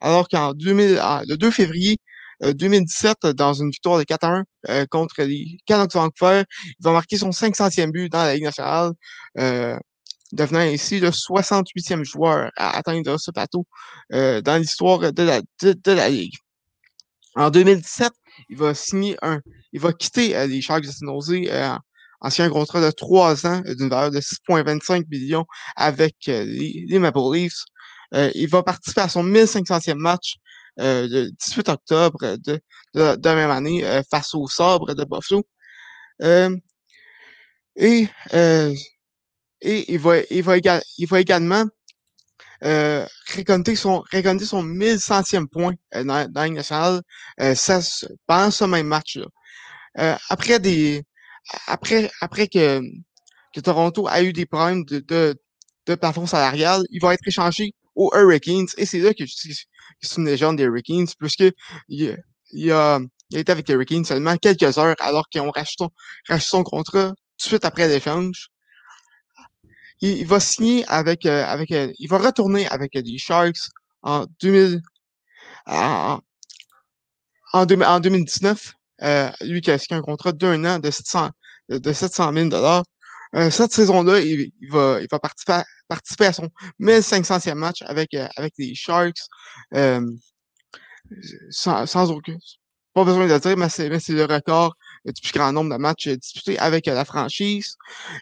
Alors 0.00 0.28
qu'en 0.28 0.52
2000, 0.52 1.00
le 1.28 1.36
2 1.36 1.50
février, 1.52 1.98
2017, 2.40 3.16
euh, 3.24 3.32
dans 3.32 3.54
une 3.54 3.70
victoire 3.70 3.98
de 3.98 4.04
4-1 4.04 4.44
euh, 4.68 4.86
contre 4.90 5.22
les 5.22 5.58
Canucks 5.66 5.92
Vancouver. 5.92 6.44
Il 6.66 6.82
va 6.82 6.92
marquer 6.92 7.16
son 7.16 7.30
500e 7.30 7.90
but 7.90 8.10
dans 8.10 8.22
la 8.22 8.34
Ligue 8.34 8.44
nationale, 8.44 8.92
euh, 9.38 9.76
devenant 10.32 10.60
ainsi 10.60 11.00
le 11.00 11.10
68e 11.10 12.04
joueur 12.04 12.50
à 12.56 12.76
atteindre 12.76 13.18
ce 13.18 13.30
plateau 13.30 13.66
dans 14.10 14.60
l'histoire 14.60 15.12
de 15.12 15.22
la, 15.22 15.40
de, 15.62 15.92
la 15.92 16.08
Ligue. 16.08 16.34
En 17.34 17.50
2017, 17.50 18.12
il 18.48 18.56
va 18.56 18.74
signer 18.74 19.16
un, 19.22 19.40
il 19.72 19.80
va 19.80 19.92
quitter 19.92 20.46
les 20.46 20.60
Sharks 20.60 20.84
de 20.84 20.90
San 20.90 21.08
Jose, 21.08 21.50
ancien 22.20 22.48
contrat 22.48 22.80
de 22.80 22.90
3 22.92 23.46
ans 23.46 23.62
d'une 23.76 23.88
valeur 23.88 24.12
de 24.12 24.20
6,25 24.20 25.06
millions 25.08 25.46
avec 25.74 26.14
les, 26.26 26.84
les, 26.88 26.98
Maple 27.00 27.18
Leafs. 27.32 27.64
il 28.12 28.48
va 28.48 28.62
participer 28.62 29.00
à 29.00 29.08
son 29.08 29.24
1500e 29.24 29.94
match 29.94 30.36
euh, 30.36 30.49
le 30.80 31.30
18 31.30 31.68
octobre 31.68 32.18
de, 32.36 32.60
de, 32.94 33.28
même 33.34 33.50
année 33.50 33.84
euh, 33.84 34.02
face 34.10 34.34
au 34.34 34.48
sabre 34.48 34.94
de 34.94 35.04
Buffalo. 35.04 35.44
Euh, 36.22 36.56
et, 37.76 38.08
et 39.62 39.92
il 39.92 39.98
va, 39.98 40.18
il 40.30 40.42
va, 40.42 40.56
il 40.98 41.06
va 41.06 41.20
également 41.20 41.64
euh, 42.64 43.06
récolter 43.28 43.74
son, 43.76 44.02
récolter 44.10 44.44
son 44.44 44.62
1100e 44.62 45.46
point 45.46 45.74
dans, 45.94 46.30
dans 46.30 46.42
la 46.42 46.48
nationale 46.50 47.00
euh, 47.40 47.54
ça, 47.54 47.80
pendant 48.26 48.50
ce 48.50 48.64
même 48.64 48.86
match-là. 48.86 49.26
Euh, 49.98 50.16
après 50.28 50.58
des, 50.60 51.02
après, 51.66 52.10
après 52.20 52.48
que, 52.48 52.82
que 53.54 53.60
Toronto 53.60 54.06
a 54.08 54.22
eu 54.22 54.32
des 54.32 54.46
problèmes 54.46 54.84
de, 54.84 55.00
de, 55.00 55.36
de 55.86 55.94
plafond 55.94 56.26
salarial, 56.26 56.84
il 56.90 57.00
va 57.00 57.14
être 57.14 57.26
échangé 57.26 57.72
aux 57.96 58.10
Hurricanes 58.14 58.68
et 58.76 58.86
c'est 58.86 59.00
là 59.00 59.14
que 59.14 59.24
c'est 60.00 60.16
une 60.16 60.26
légende 60.26 60.56
des 60.56 60.64
Hurricanes, 60.64 61.06
puisque 61.18 61.44
il, 61.88 62.16
il, 62.52 62.72
a, 62.72 63.00
il 63.30 63.38
été 63.38 63.52
avec 63.52 63.68
les 63.68 63.74
Hurricanes 63.74 64.04
seulement 64.04 64.36
quelques 64.36 64.78
heures 64.78 64.96
alors 65.00 65.28
qu'ils 65.28 65.40
ont 65.40 65.50
racheté, 65.50 65.84
son 66.40 66.62
contrat 66.62 67.08
tout 67.08 67.46
de 67.46 67.48
suite 67.48 67.64
après 67.64 67.88
l'échange. 67.88 68.48
Il, 70.00 70.18
il, 70.18 70.26
va 70.26 70.40
signer 70.40 70.84
avec, 70.88 71.26
euh, 71.26 71.44
avec 71.44 71.70
euh, 71.72 71.92
il 71.98 72.08
va 72.08 72.18
retourner 72.18 72.66
avec 72.68 72.94
les 72.94 73.18
Sharks 73.18 73.68
en 74.02 74.26
2000, 74.40 74.80
en, 75.66 76.20
en, 77.52 77.66
2019. 77.66 78.74
Euh, 79.02 79.30
lui 79.42 79.62
qui 79.62 79.70
a 79.70 79.78
signé 79.78 79.98
un 79.98 80.02
contrat 80.02 80.32
d'un 80.32 80.62
an 80.66 80.78
de 80.78 80.90
700, 80.90 81.30
de 81.70 81.92
700 81.92 82.32
000 82.34 82.48
dollars. 82.48 82.84
Euh, 83.36 83.50
cette 83.50 83.72
saison-là, 83.72 84.20
il, 84.20 84.50
va, 84.70 84.98
il 85.00 85.06
va 85.10 85.18
participer, 85.18 85.62
participer 85.88 86.26
à 86.26 86.32
son 86.32 86.48
1500e 86.80 87.54
match 87.54 87.82
avec, 87.82 88.14
euh, 88.14 88.26
avec 88.36 88.54
les 88.58 88.74
Sharks. 88.74 89.20
Euh, 89.74 90.00
sans, 91.50 91.86
sans 91.86 92.10
aucun. 92.10 92.36
Pas 92.94 93.04
besoin 93.04 93.26
de 93.26 93.32
le 93.32 93.40
dire, 93.40 93.56
mais 93.56 93.68
c'est, 93.68 93.88
le 93.88 94.24
record 94.24 94.74
du 95.04 95.20
plus 95.20 95.32
grand 95.32 95.52
nombre 95.52 95.70
de 95.70 95.76
matchs 95.76 96.08
disputés 96.08 96.58
avec 96.58 96.86
la 96.86 97.04
franchise. 97.04 97.76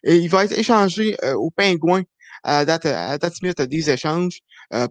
Et 0.04 0.16
il 0.16 0.28
va 0.28 0.44
être 0.44 0.56
échangé 0.58 1.16
aux 1.36 1.50
Pingouins 1.50 2.02
à 2.44 2.58
la 2.58 2.64
date, 2.64 2.86
à 2.86 3.08
la 3.10 3.18
date 3.18 3.34
limite 3.42 3.60
des 3.60 3.90
échanges. 3.90 4.40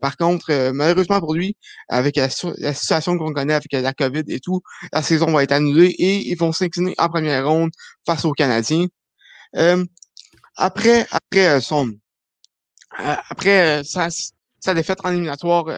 par 0.02 0.18
contre, 0.18 0.72
malheureusement 0.74 1.20
pour 1.20 1.34
lui, 1.34 1.56
avec 1.90 2.18
la, 2.18 2.30
situation 2.30 3.18
qu'on 3.18 3.34
connaît 3.34 3.54
avec 3.54 3.72
la 3.72 3.94
COVID 3.94 4.24
et 4.28 4.40
tout, 4.40 4.62
la 4.92 5.02
saison 5.02 5.32
va 5.32 5.44
être 5.44 5.54
annulée 5.54 5.96
et 5.98 6.28
ils 6.30 6.38
vont 6.38 6.52
s'incliner 6.52 6.94
en 6.98 7.10
première 7.10 7.48
ronde 7.48 7.72
face 8.06 8.26
aux 8.26 8.34
Canadiens. 8.34 8.88
Après, 10.58 11.06
après 11.12 11.62
son, 11.62 11.90
euh, 13.00 13.16
après 13.30 13.80
euh, 13.80 13.84
sa, 13.84 14.74
défaite 14.74 15.00
en 15.04 15.12
éliminatoire 15.12 15.68
euh, 15.68 15.78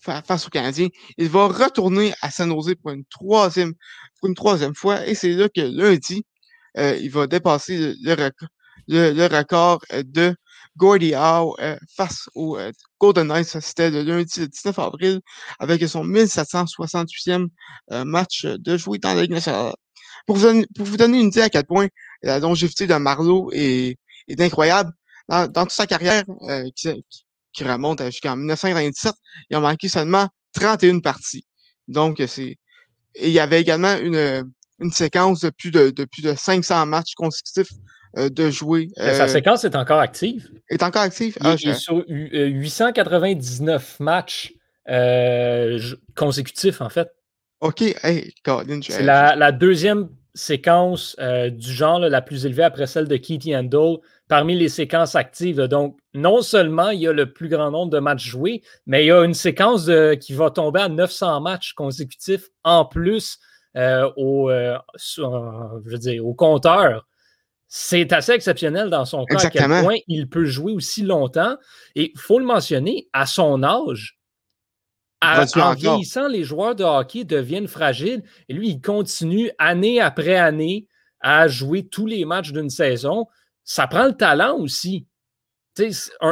face 0.00 0.46
aux 0.46 0.50
Canadiens, 0.50 0.88
il 1.16 1.28
va 1.28 1.46
retourner 1.48 2.12
à 2.20 2.30
San 2.30 2.50
Jose 2.50 2.74
pour 2.80 2.92
une 2.92 3.04
troisième, 3.06 3.74
pour 4.18 4.28
une 4.28 4.34
troisième 4.34 4.74
fois. 4.74 5.06
Et 5.06 5.14
c'est 5.14 5.32
là 5.32 5.48
que 5.48 5.60
lundi, 5.60 6.24
il 6.76 7.10
va 7.10 7.26
dépasser 7.26 7.94
le, 8.02 8.30
le, 8.88 9.26
record 9.26 9.80
de 9.92 10.34
Gordie 10.76 11.14
Howe 11.14 11.54
face 11.96 12.30
au 12.34 12.58
Golden 12.98 13.26
Knights. 13.26 13.60
C'était 13.60 13.90
le 13.90 14.02
lundi 14.02 14.40
le 14.40 14.46
19 14.48 14.78
avril 14.78 15.20
avec 15.58 15.86
son 15.86 16.04
1768e 16.04 17.48
match 18.04 18.46
de 18.46 18.76
jouer 18.78 18.98
dans 18.98 19.12
la 19.12 19.22
Ligue 19.22 19.32
nationale. 19.32 19.74
Pour 20.26 20.36
vous, 20.36 20.64
pour 20.76 20.86
vous 20.86 20.96
donner 20.96 21.20
une 21.20 21.28
idée 21.28 21.42
à 21.42 21.50
quel 21.50 21.64
point 21.64 21.88
la 22.22 22.38
longévité 22.38 22.86
de 22.86 22.94
Marlowe 22.94 23.50
est, 23.52 23.98
est 24.28 24.40
incroyable, 24.40 24.92
dans, 25.28 25.48
toute 25.48 25.70
sa 25.70 25.86
carrière, 25.86 26.24
euh, 26.48 26.64
qui, 26.74 27.04
qui, 27.52 27.64
remonte 27.64 28.02
jusqu'en 28.06 28.36
1997, 28.36 29.14
il 29.48 29.56
a 29.56 29.60
manqué 29.60 29.88
seulement 29.88 30.28
31 30.54 31.00
parties. 31.00 31.46
Donc, 31.88 32.22
c'est. 32.26 32.56
Et 33.16 33.26
il 33.26 33.32
y 33.32 33.40
avait 33.40 33.60
également 33.60 33.96
une, 33.96 34.44
une 34.78 34.92
séquence 34.92 35.40
de 35.40 35.50
plus 35.50 35.70
de, 35.70 35.90
de 35.90 36.04
plus 36.04 36.22
de 36.22 36.34
500 36.34 36.86
matchs 36.86 37.14
consécutifs 37.14 37.72
euh, 38.16 38.28
de 38.28 38.50
jouer. 38.50 38.88
sa 38.96 39.24
euh, 39.24 39.28
séquence 39.28 39.64
est 39.64 39.74
encore 39.74 40.00
active. 40.00 40.48
Est 40.68 40.82
encore 40.82 41.02
active? 41.02 41.36
Il, 41.40 41.46
ah, 41.46 41.54
est 41.54 41.74
sur 41.74 42.04
899 42.08 44.00
matchs 44.00 44.52
consécutifs, 46.16 46.80
en 46.80 46.88
fait. 46.88 47.08
OK. 47.60 47.82
Hey, 47.82 48.32
c'est 48.82 49.02
la, 49.02 49.36
la, 49.36 49.52
deuxième 49.52 50.08
séquence 50.34 51.16
du 51.18 51.72
genre 51.72 51.98
la 51.98 52.22
plus 52.22 52.46
élevée 52.46 52.62
après 52.62 52.86
celle 52.86 53.08
de 53.08 53.16
Keith 53.16 53.46
Handel 53.48 53.96
parmi 54.28 54.56
les 54.56 54.68
séquences 54.68 55.14
actives. 55.16 55.60
Donc, 55.62 55.98
non 56.14 56.42
seulement 56.42 56.90
il 56.90 57.00
y 57.00 57.08
a 57.08 57.12
le 57.12 57.32
plus 57.32 57.48
grand 57.48 57.70
nombre 57.70 57.90
de 57.90 57.98
matchs 57.98 58.26
joués, 58.26 58.62
mais 58.86 59.04
il 59.04 59.08
y 59.08 59.12
a 59.12 59.24
une 59.24 59.34
séquence 59.34 59.90
qui 60.20 60.34
va 60.34 60.50
tomber 60.50 60.80
à 60.80 60.88
900 60.88 61.40
matchs 61.40 61.72
consécutifs 61.72 62.48
en 62.64 62.84
plus 62.84 63.38
euh, 63.76 64.10
au, 64.16 64.50
euh, 64.50 64.76
je 64.96 65.22
veux 65.90 65.98
dire, 65.98 66.26
au 66.26 66.34
compteur. 66.34 67.06
C'est 67.68 68.12
assez 68.12 68.32
exceptionnel 68.32 68.90
dans 68.90 69.04
son 69.04 69.24
cas 69.24 69.46
à 69.46 69.50
quel 69.50 69.68
point 69.82 69.98
il 70.08 70.28
peut 70.28 70.44
jouer 70.44 70.72
aussi 70.72 71.02
longtemps. 71.02 71.56
Et 71.94 72.10
il 72.12 72.18
faut 72.18 72.40
le 72.40 72.44
mentionner, 72.44 73.08
à 73.12 73.26
son 73.26 73.62
âge, 73.62 74.18
en 75.22 75.74
vieillissant, 75.74 76.28
les 76.28 76.44
joueurs 76.44 76.74
de 76.74 76.84
hockey 76.84 77.24
deviennent 77.24 77.68
fragiles. 77.68 78.22
Et 78.48 78.54
lui, 78.54 78.68
il 78.68 78.80
continue 78.80 79.50
année 79.58 80.00
après 80.00 80.36
année 80.36 80.86
à 81.20 81.48
jouer 81.48 81.86
tous 81.86 82.06
les 82.06 82.24
matchs 82.24 82.52
d'une 82.52 82.70
saison 82.70 83.26
ça 83.70 83.86
prend 83.86 84.06
le 84.06 84.14
talent 84.14 84.56
aussi. 84.58 85.06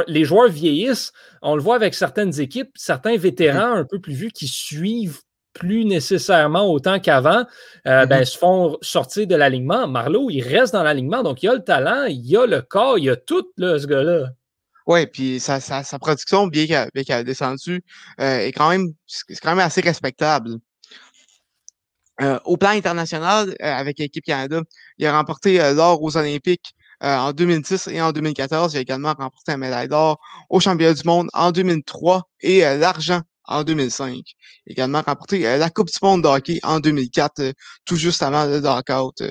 les 0.08 0.24
joueurs 0.24 0.48
vieillissent. 0.48 1.12
On 1.40 1.54
le 1.54 1.62
voit 1.62 1.76
avec 1.76 1.94
certaines 1.94 2.40
équipes, 2.40 2.70
certains 2.74 3.16
vétérans 3.16 3.74
un 3.74 3.84
peu 3.84 4.00
plus 4.00 4.14
vieux 4.14 4.30
qui 4.30 4.48
suivent 4.48 5.20
plus 5.52 5.84
nécessairement 5.84 6.70
autant 6.70 6.98
qu'avant, 6.98 7.44
euh, 7.86 8.06
ben, 8.06 8.24
se 8.24 8.36
font 8.36 8.76
sortir 8.82 9.28
de 9.28 9.36
l'alignement. 9.36 9.86
Marlowe, 9.86 10.30
il 10.30 10.42
reste 10.42 10.72
dans 10.72 10.82
l'alignement, 10.82 11.22
donc 11.22 11.42
il 11.42 11.48
a 11.48 11.54
le 11.54 11.62
talent, 11.62 12.04
il 12.08 12.36
a 12.36 12.46
le 12.46 12.60
corps, 12.60 12.98
il 12.98 13.10
a 13.10 13.16
tout, 13.16 13.46
là, 13.56 13.78
ce 13.78 13.86
gars-là. 13.86 14.30
Oui, 14.88 15.06
puis 15.06 15.38
sa, 15.38 15.60
sa, 15.60 15.98
production, 15.98 16.46
bien 16.46 16.66
qu'elle 16.66 17.12
a 17.12 17.22
descendu, 17.22 17.82
euh, 18.20 18.38
est 18.38 18.52
quand 18.52 18.70
même, 18.70 18.86
c'est 19.06 19.38
quand 19.38 19.50
même 19.50 19.58
assez 19.58 19.82
respectable. 19.82 20.56
Euh, 22.22 22.40
au 22.46 22.56
plan 22.56 22.70
international, 22.70 23.54
avec 23.60 23.98
l'équipe 23.98 24.24
Canada, 24.24 24.62
il 24.96 25.06
a 25.06 25.12
remporté 25.12 25.58
l'or 25.74 26.02
aux 26.02 26.16
Olympiques 26.16 26.74
en 27.02 27.32
2006 27.32 27.88
et 27.88 28.00
en 28.00 28.12
2014. 28.12 28.72
Il 28.74 28.78
a 28.78 28.80
également 28.80 29.10
remporté 29.10 29.52
la 29.52 29.58
médaille 29.58 29.88
d'or 29.88 30.18
aux 30.48 30.58
championnats 30.58 30.94
du 30.94 31.06
monde 31.06 31.28
en 31.34 31.52
2003 31.52 32.22
et 32.40 32.60
l'argent 32.60 33.20
en 33.44 33.64
2005. 33.64 34.22
Également 34.66 35.02
remporté 35.02 35.42
la 35.42 35.68
Coupe 35.70 35.88
du 35.88 35.98
monde 36.02 36.22
de 36.22 36.28
hockey 36.28 36.60
en 36.62 36.80
2004, 36.80 37.52
tout 37.84 37.96
juste 37.96 38.22
avant 38.22 38.46
le 38.46 38.60
lockout 38.60 39.22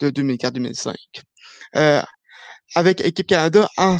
de 0.00 0.10
2004-2005. 0.10 0.94
avec 2.74 3.00
Équipe 3.02 3.28
Canada, 3.28 3.68
en, 3.76 3.98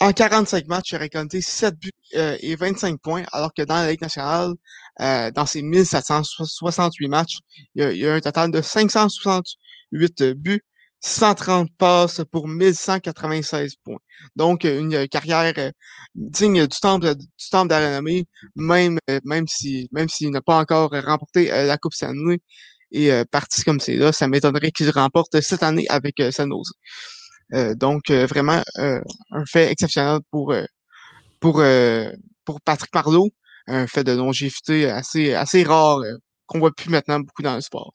en 0.00 0.12
45 0.12 0.66
matchs, 0.66 0.90
il 0.92 0.96
a 0.96 0.98
récolté 0.98 1.40
7 1.40 1.74
buts 1.78 1.90
et 2.12 2.56
25 2.56 3.00
points, 3.00 3.24
alors 3.32 3.52
que 3.54 3.62
dans 3.62 3.76
la 3.76 3.90
Ligue 3.90 4.02
nationale, 4.02 4.52
dans 4.98 5.46
ses 5.46 5.62
1768 5.62 7.08
matchs, 7.08 7.38
il 7.74 7.96
y, 7.96 8.06
a, 8.06 8.14
un 8.14 8.20
total 8.20 8.50
de 8.50 8.60
568 8.60 10.22
buts, 10.34 10.62
130 11.00 11.68
passes 11.78 12.22
pour 12.30 12.48
1196 12.48 13.76
points. 13.84 13.98
Donc, 14.34 14.64
une 14.64 15.08
carrière 15.08 15.54
digne 16.14 16.66
du 16.66 16.80
temple, 16.80 17.14
du 17.14 17.26
temple 17.50 17.68
de 17.68 17.74
la 17.74 17.88
renommée, 17.88 18.26
même, 18.54 18.98
même 19.24 19.46
si, 19.46 19.88
même 19.92 20.08
s'il 20.08 20.30
n'a 20.30 20.42
pas 20.42 20.58
encore 20.58 20.90
remporté 20.90 21.46
la 21.46 21.78
Coupe 21.78 21.94
Stanley. 21.94 22.40
Et 22.92 23.10
parti 23.30 23.62
comme 23.64 23.80
c'est 23.80 23.96
là, 23.96 24.12
ça 24.12 24.28
m'étonnerait 24.28 24.70
qu'il 24.70 24.90
remporte 24.90 25.40
cette 25.40 25.62
année 25.62 25.86
avec 25.88 26.22
San 26.30 26.52
donc, 27.50 28.10
vraiment, 28.10 28.62
un 28.76 29.44
fait 29.46 29.70
exceptionnel 29.70 30.18
pour, 30.30 30.54
pour, 31.40 31.62
pour 32.44 32.60
Patrick 32.60 32.94
Marleau, 32.94 33.30
un 33.66 33.86
fait 33.86 34.04
de 34.04 34.12
longévité 34.12 34.90
assez, 34.90 35.34
assez 35.34 35.62
rare 35.64 36.00
qu'on 36.46 36.58
voit 36.58 36.72
plus 36.76 36.90
maintenant 36.90 37.20
beaucoup 37.20 37.42
dans 37.42 37.54
le 37.54 37.60
sport. 37.60 37.92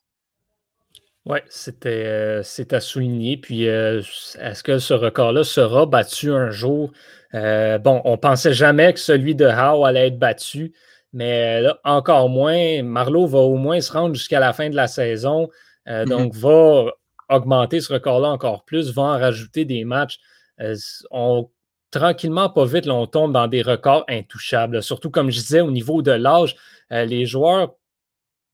Oui, 1.25 1.39
c'était 1.49 2.41
c'est 2.43 2.73
à 2.73 2.79
souligner. 2.79 3.37
Puis, 3.37 3.65
est-ce 3.65 4.63
que 4.63 4.79
ce 4.79 4.93
record-là 4.93 5.43
sera 5.43 5.85
battu 5.85 6.31
un 6.31 6.49
jour? 6.49 6.91
bon, 7.33 8.01
on 8.05 8.17
pensait 8.17 8.53
jamais 8.53 8.93
que 8.93 8.99
celui 8.99 9.35
de 9.35 9.45
Howe 9.45 9.85
allait 9.85 10.07
être 10.07 10.19
battu, 10.19 10.73
mais 11.13 11.61
là, 11.61 11.79
encore 11.83 12.29
moins. 12.29 12.83
Marlowe 12.83 13.27
va 13.27 13.39
au 13.39 13.55
moins 13.55 13.81
se 13.81 13.91
rendre 13.91 14.15
jusqu'à 14.15 14.39
la 14.39 14.53
fin 14.53 14.69
de 14.69 14.75
la 14.75 14.87
saison. 14.87 15.49
Mmh 15.87 16.05
donc, 16.05 16.33
va 16.35 16.91
augmenter 17.31 17.81
ce 17.81 17.93
record-là 17.93 18.29
encore 18.29 18.63
plus, 18.65 18.93
va 18.93 19.03
en 19.03 19.19
rajouter 19.19 19.65
des 19.65 19.83
matchs. 19.85 20.19
Euh, 20.59 20.75
on, 21.09 21.49
tranquillement, 21.89 22.49
pas 22.49 22.65
vite, 22.65 22.87
on 22.87 23.07
tombe 23.07 23.33
dans 23.33 23.47
des 23.47 23.61
records 23.61 24.05
intouchables. 24.07 24.83
Surtout, 24.83 25.09
comme 25.09 25.31
je 25.31 25.39
disais, 25.39 25.61
au 25.61 25.71
niveau 25.71 26.01
de 26.01 26.11
l'âge, 26.11 26.55
euh, 26.91 27.05
les 27.05 27.25
joueurs, 27.25 27.75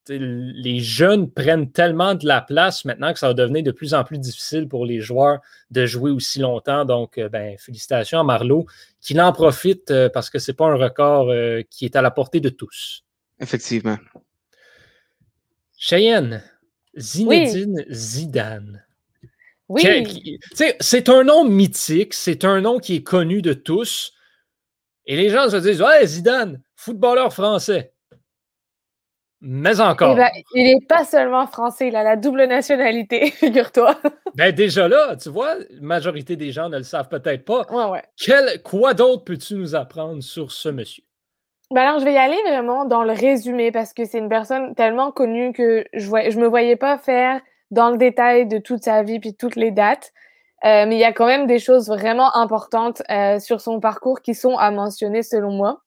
les 0.10 0.79
jeunes 0.79 1.29
prennent 1.29 1.70
tellement 1.70 2.16
de 2.16 2.25
la 2.25 2.40
place 2.40 2.85
maintenant 2.85 3.11
que 3.11 3.20
ça 3.20 3.27
va 3.27 3.33
devenir 3.33 3.61
de 3.63 3.72
plus 3.72 3.94
en 3.94 4.05
plus 4.05 4.18
difficile 4.18 4.70
pour 4.70 4.85
les 4.85 5.01
joueurs 5.01 5.40
de 5.70 5.85
jouer 5.85 6.11
aussi 6.11 6.40
longtemps. 6.40 6.85
Donc, 6.85 7.18
euh, 7.18 7.27
ben, 7.27 7.57
félicitations 7.57 8.22
à 8.22 8.24
Marlowe, 8.24 8.66
qui 9.01 9.20
en 9.20 9.33
profite 9.33 9.92
parce 10.13 10.29
que 10.29 10.40
ce 10.40 10.51
n'est 10.51 10.55
pas 10.55 10.68
un 10.68 10.75
record 10.75 11.33
qui 11.70 11.83
est 11.83 11.96
à 11.98 12.01
la 12.01 12.11
portée 12.11 12.40
de 12.40 12.50
tous. 12.50 13.03
Effectivement. 13.40 13.98
Cheyenne, 15.77 16.42
Zinedine 16.98 17.86
Zidane. 17.90 18.83
Oui. 19.70 20.40
C'est 20.79 21.10
un 21.10 21.24
nom 21.24 21.44
mythique, 21.44 22.14
c'est 22.14 22.46
un 22.46 22.62
nom 22.62 22.79
qui 22.79 22.96
est 22.96 23.03
connu 23.03 23.42
de 23.42 23.53
tous. 23.53 24.14
Et 25.05 25.16
les 25.16 25.29
gens 25.29 25.50
se 25.50 25.57
disent 25.57 25.81
Ouais, 25.81 26.05
Zidane, 26.05 26.62
footballeur 26.75 27.33
français. 27.33 27.94
Mais 29.40 29.79
encore. 29.79 30.14
Eh 30.14 30.16
ben, 30.16 30.29
il 30.55 30.64
n'est 30.64 30.86
pas 30.88 31.05
seulement 31.05 31.46
français, 31.46 31.90
il 31.90 31.96
a 31.96 32.03
la 32.03 32.16
double 32.16 32.46
nationalité, 32.46 33.29
figure-toi. 33.31 34.00
ben 34.36 34.51
déjà 34.51 34.88
là, 34.88 35.16
tu 35.16 35.29
vois, 35.29 35.55
la 35.55 35.81
majorité 35.81 36.36
des 36.36 36.51
gens 36.51 36.70
ne 36.70 36.77
le 36.77 36.83
savent 36.83 37.07
peut-être 37.07 37.46
pas. 37.46 37.66
Ouais, 37.70 37.92
ouais. 37.92 38.03
Quel, 38.18 38.62
quoi 38.64 38.96
d'autre 38.96 39.25
peux-tu 39.25 39.55
nous 39.55 39.75
apprendre 39.75 40.24
sur 40.24 40.51
ce 40.51 40.70
monsieur? 40.70 41.03
Ben 41.72 41.82
alors, 41.82 42.00
je 42.00 42.06
vais 42.06 42.14
y 42.14 42.18
aller 42.18 42.42
vraiment 42.44 42.86
dans 42.86 43.03
le 43.03 43.12
résumé 43.12 43.72
parce 43.74 43.94
que 43.94 44.06
c'est 44.06 44.20
une 44.20 44.30
personne 44.30 44.74
tellement 44.75 45.12
connue 45.12 45.51
que 45.51 45.84
je 45.94 46.10
ne 46.10 46.30
je 46.30 46.40
me 46.40 46.48
voyais 46.48 46.77
pas 46.77 46.98
faire 46.98 47.42
dans 47.72 47.90
le 47.90 47.98
détail 47.98 48.48
de 48.48 48.58
toute 48.58 48.84
sa 48.84 49.03
vie 49.03 49.20
puis 49.20 49.36
toutes 49.36 49.58
les 49.58 49.72
dates. 49.72 50.14
Euh, 50.66 50.86
mais 50.88 50.96
il 50.96 51.00
y 51.00 51.03
a 51.03 51.12
quand 51.14 51.25
même 51.27 51.46
des 51.46 51.60
choses 51.60 51.88
vraiment 51.90 52.36
importantes 52.36 53.03
euh, 53.12 53.40
sur 53.40 53.60
son 53.62 53.80
parcours 53.82 54.22
qui 54.22 54.34
sont 54.34 54.58
à 54.58 54.72
mentionner 54.72 55.24
selon 55.24 55.51
moi. 55.51 55.82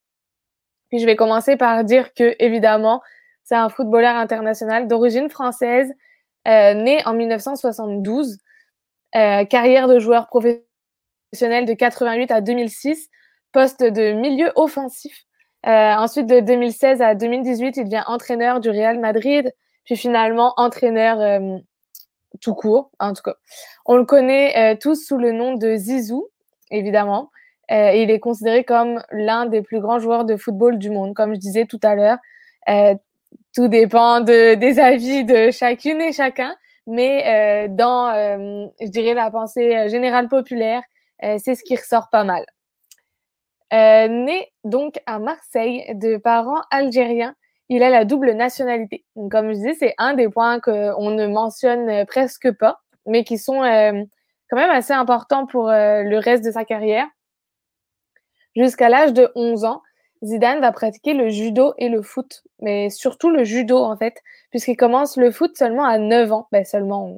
Puis 0.90 1.00
je 1.00 1.06
vais 1.06 1.16
commencer 1.16 1.56
par 1.56 1.84
dire 1.84 2.14
que, 2.14 2.36
évidemment, 2.40 3.02
c'est 3.44 3.54
un 3.56 3.68
footballeur 3.70 4.16
international 4.16 4.88
d'origine 4.88 5.30
française, 5.30 5.92
euh, 6.48 6.74
né 6.74 7.00
en 7.06 7.14
1972, 7.14 8.38
carrière 9.12 9.88
de 9.88 9.98
joueur 9.98 10.28
professionnel 10.28 11.66
de 11.66 11.74
88 11.74 12.30
à 12.30 12.40
2006, 12.40 13.08
poste 13.52 13.82
de 13.82 14.12
milieu 14.12 14.52
offensif 14.56 15.26
euh, 15.66 15.94
ensuite, 15.94 16.26
de 16.26 16.40
2016 16.40 17.02
à 17.02 17.14
2018, 17.14 17.76
il 17.76 17.84
devient 17.84 18.02
entraîneur 18.06 18.60
du 18.60 18.70
Real 18.70 18.98
Madrid, 18.98 19.52
puis 19.84 19.96
finalement 19.96 20.54
entraîneur 20.56 21.20
euh, 21.20 21.58
tout 22.40 22.54
court, 22.54 22.90
en 22.98 23.12
tout 23.12 23.22
cas. 23.22 23.34
On 23.84 23.96
le 23.96 24.04
connaît 24.04 24.72
euh, 24.74 24.76
tous 24.80 25.06
sous 25.06 25.18
le 25.18 25.32
nom 25.32 25.54
de 25.54 25.76
Zizou, 25.76 26.28
évidemment. 26.70 27.30
et 27.68 28.02
il 28.02 28.10
est 28.10 28.20
considéré 28.20 28.64
comme 28.64 29.02
l'un 29.10 29.46
des 29.46 29.62
plus 29.62 29.80
grands 29.80 29.98
joueurs 29.98 30.24
de 30.24 30.36
football 30.36 30.78
du 30.78 30.90
monde, 30.90 31.14
comme 31.14 31.34
je 31.34 31.40
disais 31.40 31.66
tout 31.66 31.80
à 31.82 31.94
l'heure. 31.94 32.18
tout 33.54 33.68
dépend 33.68 34.20
de, 34.20 34.54
des 34.54 34.78
avis 34.80 35.24
de 35.24 35.50
chacune 35.50 36.00
et 36.00 36.12
chacun, 36.12 36.56
mais 36.86 37.68
dans, 37.68 38.12
je 38.80 38.88
dirais, 38.88 39.14
la 39.14 39.30
pensée 39.30 39.88
générale 39.88 40.28
populaire, 40.28 40.82
c'est 41.20 41.54
ce 41.54 41.62
qui 41.62 41.76
ressort 41.76 42.08
pas 42.10 42.24
mal. 42.24 42.44
Euh, 43.72 44.08
né 44.08 44.48
donc 44.64 45.00
à 45.06 45.18
Marseille 45.20 45.84
de 45.94 46.16
parents 46.16 46.62
algériens, 46.70 47.36
il 47.68 47.84
a 47.84 47.90
la 47.90 48.04
double 48.04 48.32
nationalité. 48.32 49.04
comme 49.30 49.52
je 49.52 49.58
dis, 49.60 49.74
c'est 49.78 49.94
un 49.98 50.14
des 50.14 50.28
points 50.28 50.58
qu'on 50.60 51.10
ne 51.10 51.26
mentionne 51.28 51.88
euh, 51.88 52.04
presque 52.04 52.50
pas, 52.58 52.80
mais 53.06 53.22
qui 53.22 53.38
sont 53.38 53.62
euh, 53.62 53.92
quand 54.50 54.56
même 54.56 54.70
assez 54.70 54.92
importants 54.92 55.46
pour 55.46 55.68
le 55.68 56.18
reste 56.18 56.44
de 56.44 56.50
sa 56.50 56.64
carrière. 56.64 57.06
Jusqu'à 58.56 58.88
l'âge 58.88 59.12
de 59.12 59.30
11 59.36 59.64
ans, 59.64 59.82
Zidane 60.24 60.60
va 60.60 60.72
pratiquer 60.72 61.14
le 61.14 61.28
judo 61.28 61.72
et 61.78 61.88
le 61.88 62.02
foot, 62.02 62.42
mais 62.58 62.90
surtout 62.90 63.30
le 63.30 63.44
judo 63.44 63.78
en 63.78 63.96
fait, 63.96 64.20
puisqu'il 64.50 64.76
commence 64.76 65.16
le 65.16 65.30
foot 65.30 65.56
seulement 65.56 65.84
à 65.84 65.98
9 65.98 66.32
ans. 66.32 66.48
Ben, 66.50 66.64
seulement, 66.64 67.16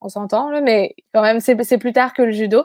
on, 0.00 0.08
s'entend, 0.08 0.60
mais 0.62 0.94
quand 1.12 1.22
même, 1.22 1.40
c'est 1.40 1.78
plus 1.78 1.92
tard 1.92 2.14
que 2.14 2.22
le 2.22 2.30
judo. 2.30 2.64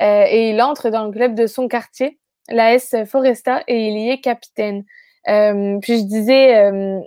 et 0.00 0.50
il 0.50 0.62
entre 0.62 0.88
dans 0.88 1.04
le 1.04 1.12
club 1.12 1.34
de 1.34 1.46
son 1.46 1.68
quartier, 1.68 2.18
l'AS 2.48 2.94
Foresta 3.06 3.62
et 3.68 3.88
il 3.88 3.98
y 3.98 4.10
est 4.10 4.20
capitaine. 4.20 4.84
Euh, 5.28 5.78
puis 5.80 5.98
je 6.00 6.04
disais 6.04 6.56
euh, 6.56 7.00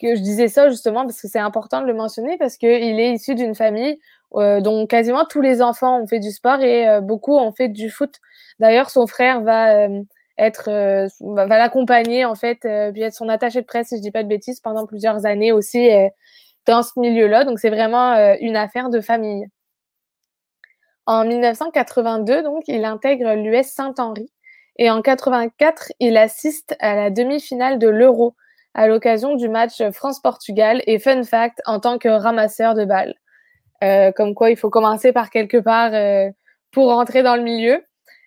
que 0.00 0.16
je 0.16 0.20
disais 0.20 0.48
ça 0.48 0.68
justement 0.68 1.02
parce 1.02 1.20
que 1.20 1.28
c'est 1.28 1.38
important 1.38 1.80
de 1.82 1.86
le 1.86 1.94
mentionner 1.94 2.36
parce 2.38 2.56
qu'il 2.56 2.68
est 2.68 3.12
issu 3.12 3.34
d'une 3.34 3.54
famille 3.54 3.98
euh, 4.34 4.60
dont 4.60 4.86
quasiment 4.86 5.24
tous 5.24 5.40
les 5.40 5.62
enfants 5.62 6.00
ont 6.00 6.06
fait 6.06 6.18
du 6.18 6.30
sport 6.30 6.60
et 6.60 7.00
beaucoup 7.00 7.36
ont 7.36 7.52
fait 7.52 7.68
du 7.68 7.90
foot. 7.90 8.16
D'ailleurs, 8.58 8.90
son 8.90 9.06
frère 9.06 9.40
va 9.42 9.88
être 10.38 10.70
va 11.20 11.46
l'accompagner 11.46 12.24
en 12.24 12.34
fait 12.34 12.58
puis 12.92 13.02
être 13.02 13.14
son 13.14 13.28
attaché 13.28 13.60
de 13.60 13.66
presse 13.66 13.88
si 13.88 13.96
je 13.96 14.02
dis 14.02 14.10
pas 14.10 14.22
de 14.22 14.28
bêtises 14.28 14.60
pendant 14.60 14.86
plusieurs 14.86 15.26
années 15.26 15.52
aussi 15.52 15.88
dans 16.66 16.82
ce 16.82 16.98
milieu-là. 16.98 17.44
Donc 17.44 17.58
c'est 17.58 17.70
vraiment 17.70 18.14
une 18.40 18.56
affaire 18.56 18.90
de 18.90 19.00
famille. 19.00 19.46
En 21.06 21.24
1982, 21.24 22.42
donc, 22.44 22.62
il 22.68 22.84
intègre 22.84 23.34
l'US 23.34 23.66
Saint-Henri 23.66 24.30
et 24.80 24.90
en 24.90 25.02
84, 25.02 25.92
il 26.00 26.16
assiste 26.16 26.74
à 26.80 26.96
la 26.96 27.10
demi-finale 27.10 27.78
de 27.78 27.86
l'Euro 27.86 28.34
à 28.72 28.86
l'occasion 28.86 29.36
du 29.36 29.46
match 29.46 29.82
France-Portugal 29.92 30.82
et 30.86 30.98
fun 30.98 31.22
fact 31.22 31.60
en 31.66 31.80
tant 31.80 31.98
que 31.98 32.08
ramasseur 32.08 32.74
de 32.74 32.86
balles. 32.86 33.14
Euh, 33.84 34.10
comme 34.10 34.34
quoi, 34.34 34.50
il 34.50 34.56
faut 34.56 34.70
commencer 34.70 35.12
par 35.12 35.28
quelque 35.28 35.58
part 35.58 35.92
euh, 35.92 36.30
pour 36.70 36.86
rentrer 36.86 37.22
dans 37.22 37.36
le 37.36 37.42
milieu. 37.42 37.84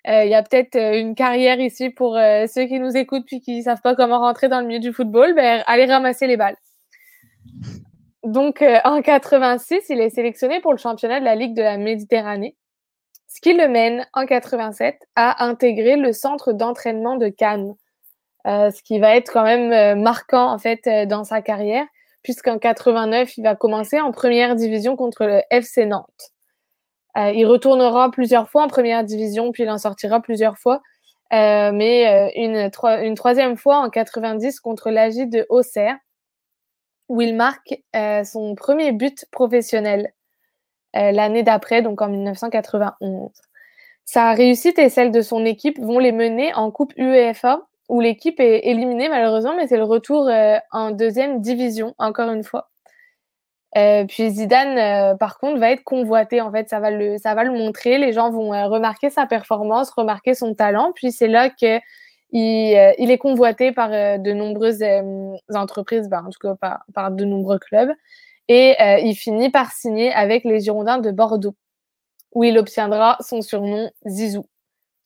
Euh, 0.07 0.25
il 0.25 0.29
y 0.29 0.35
a 0.35 0.43
peut-être 0.43 0.75
une 0.75 1.15
carrière 1.15 1.59
ici 1.59 1.89
pour 1.89 2.15
ceux 2.15 2.65
qui 2.67 2.79
nous 2.79 2.95
écoutent 2.95 3.25
puis 3.25 3.41
qui 3.41 3.57
ne 3.57 3.63
savent 3.63 3.81
pas 3.81 3.95
comment 3.95 4.19
rentrer 4.19 4.47
dans 4.47 4.61
le 4.61 4.67
milieu 4.67 4.79
du 4.79 4.93
football. 4.93 5.33
Ben, 5.33 5.63
allez 5.65 5.85
ramasser 5.85 6.27
les 6.27 6.37
balles. 6.37 6.57
Donc, 8.23 8.63
en 8.83 9.01
86, 9.01 9.89
il 9.89 9.99
est 9.99 10.11
sélectionné 10.11 10.59
pour 10.61 10.71
le 10.71 10.77
championnat 10.77 11.19
de 11.19 11.25
la 11.25 11.33
Ligue 11.33 11.55
de 11.55 11.63
la 11.63 11.77
Méditerranée 11.77 12.55
ce 13.33 13.41
qui 13.41 13.53
le 13.53 13.67
mène 13.67 14.05
en 14.13 14.27
87 14.27 14.99
à 15.15 15.43
intégrer 15.45 15.95
le 15.95 16.13
centre 16.13 16.53
d'entraînement 16.53 17.15
de 17.15 17.29
Cannes, 17.29 17.73
ce 18.45 18.83
qui 18.83 18.99
va 18.99 19.15
être 19.15 19.31
quand 19.33 19.43
même 19.43 19.99
marquant 19.99 20.51
en 20.51 20.59
fait 20.59 20.87
dans 21.07 21.23
sa 21.23 21.41
carrière, 21.41 21.85
puisqu'en 22.21 22.59
89, 22.59 23.37
il 23.37 23.43
va 23.43 23.55
commencer 23.55 23.99
en 23.99 24.11
première 24.11 24.55
division 24.55 24.95
contre 24.95 25.25
le 25.25 25.41
FC 25.49 25.87
Nantes. 25.87 26.31
il 27.15 27.45
retournera 27.45 28.11
plusieurs 28.11 28.49
fois 28.51 28.65
en 28.65 28.67
première 28.67 29.03
division, 29.03 29.51
puis 29.51 29.63
il 29.63 29.69
en 29.71 29.79
sortira 29.79 30.21
plusieurs 30.21 30.59
fois. 30.59 30.83
mais 31.31 32.31
une, 32.35 32.69
troisième 33.15 33.57
fois 33.57 33.77
en 33.77 33.89
90 33.89 34.59
contre 34.59 34.91
l'AG 34.91 35.27
de 35.27 35.47
Auxerre, 35.49 35.97
où 37.09 37.19
il 37.19 37.35
marque 37.35 37.81
son 38.25 38.53
premier 38.53 38.91
but 38.91 39.25
professionnel. 39.31 40.13
Euh, 40.95 41.11
l'année 41.11 41.41
d'après, 41.41 41.81
donc 41.81 42.01
en 42.01 42.09
1991. 42.09 43.31
Sa 44.05 44.33
réussite 44.33 44.77
et 44.77 44.89
celle 44.89 45.11
de 45.11 45.21
son 45.21 45.43
équipe 45.43 45.79
vont 45.79 45.97
les 45.97 46.11
mener 46.11 46.53
en 46.53 46.69
Coupe 46.69 46.93
UEFA, 46.97 47.61
où 47.89 47.99
l'équipe 47.99 48.39
est 48.39 48.67
éliminée 48.67 49.09
malheureusement, 49.09 49.55
mais 49.55 49.67
c'est 49.67 49.77
le 49.77 49.85
retour 49.85 50.27
euh, 50.27 50.57
en 50.71 50.91
deuxième 50.91 51.41
division, 51.41 51.95
encore 51.97 52.29
une 52.29 52.43
fois. 52.43 52.69
Euh, 53.75 54.05
puis 54.05 54.29
Zidane, 54.29 55.17
par 55.17 55.39
contre, 55.39 55.59
va 55.59 55.71
être 55.71 55.83
convoité. 55.83 56.41
En 56.41 56.51
fait, 56.51 56.69
ça 56.69 56.79
va 56.79 56.91
le, 56.91 57.17
ça 57.17 57.33
va 57.33 57.43
le 57.43 57.51
montrer. 57.51 57.97
Les 57.97 58.13
gens 58.13 58.29
vont 58.29 58.49
remarquer 58.69 59.09
sa 59.09 59.25
performance, 59.25 59.89
remarquer 59.89 60.35
son 60.35 60.53
talent. 60.53 60.91
Puis 60.93 61.11
c'est 61.11 61.27
là 61.27 61.49
que 61.49 61.79
il, 62.31 62.75
est 63.11 63.17
convoité 63.17 63.71
par 63.71 63.89
de 63.89 64.31
nombreuses 64.31 64.83
entreprises, 65.55 66.07
ben, 66.07 66.23
en 66.27 66.29
tout 66.29 66.39
cas 66.39 66.55
par, 66.55 66.83
par, 66.93 67.09
de 67.09 67.25
nombreux 67.25 67.57
clubs. 67.57 67.91
Et 68.47 68.75
euh, 68.81 68.99
il 68.99 69.15
finit 69.15 69.49
par 69.49 69.71
signer 69.71 70.11
avec 70.11 70.43
les 70.43 70.59
Girondins 70.59 70.97
de 70.97 71.11
Bordeaux, 71.11 71.55
où 72.33 72.43
il 72.43 72.57
obtiendra 72.57 73.17
son 73.21 73.41
surnom 73.41 73.89
Zizou. 74.07 74.45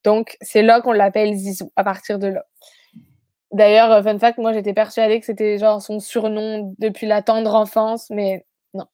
Donc, 0.04 0.38
c'est 0.41 0.62
là 0.62 0.82
qu'on 0.82 0.91
l'appelle 0.93 1.36
Zizou, 1.36 1.71
à 1.76 1.84
partir 1.84 2.19
de 2.19 2.28
là. 2.28 2.45
D'ailleurs, 3.52 3.91
euh, 3.91 4.04
fun 4.04 4.19
fact, 4.19 4.39
moi 4.39 4.54
j'étais 4.54 4.73
persuadée 4.73 5.19
que 5.19 5.26
c'était 5.26 5.58
genre 5.58 5.82
son 5.82 6.00
surnom 6.00 6.73
depuis 6.80 7.08
la 7.08 7.21
tendre 7.21 7.56
enfance, 7.56 8.10
mais 8.10 8.45
non. 8.73 8.86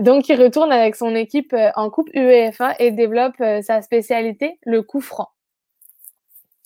Donc, 0.00 0.28
il 0.28 0.40
retourne 0.40 0.72
avec 0.72 0.94
son 0.94 1.14
équipe 1.14 1.52
euh, 1.52 1.70
en 1.76 1.90
Coupe 1.90 2.10
UEFA 2.14 2.74
et 2.78 2.90
développe 2.90 3.36
sa 3.62 3.82
spécialité, 3.82 4.58
le 4.62 4.82
coup 4.82 5.00
franc. 5.00 5.28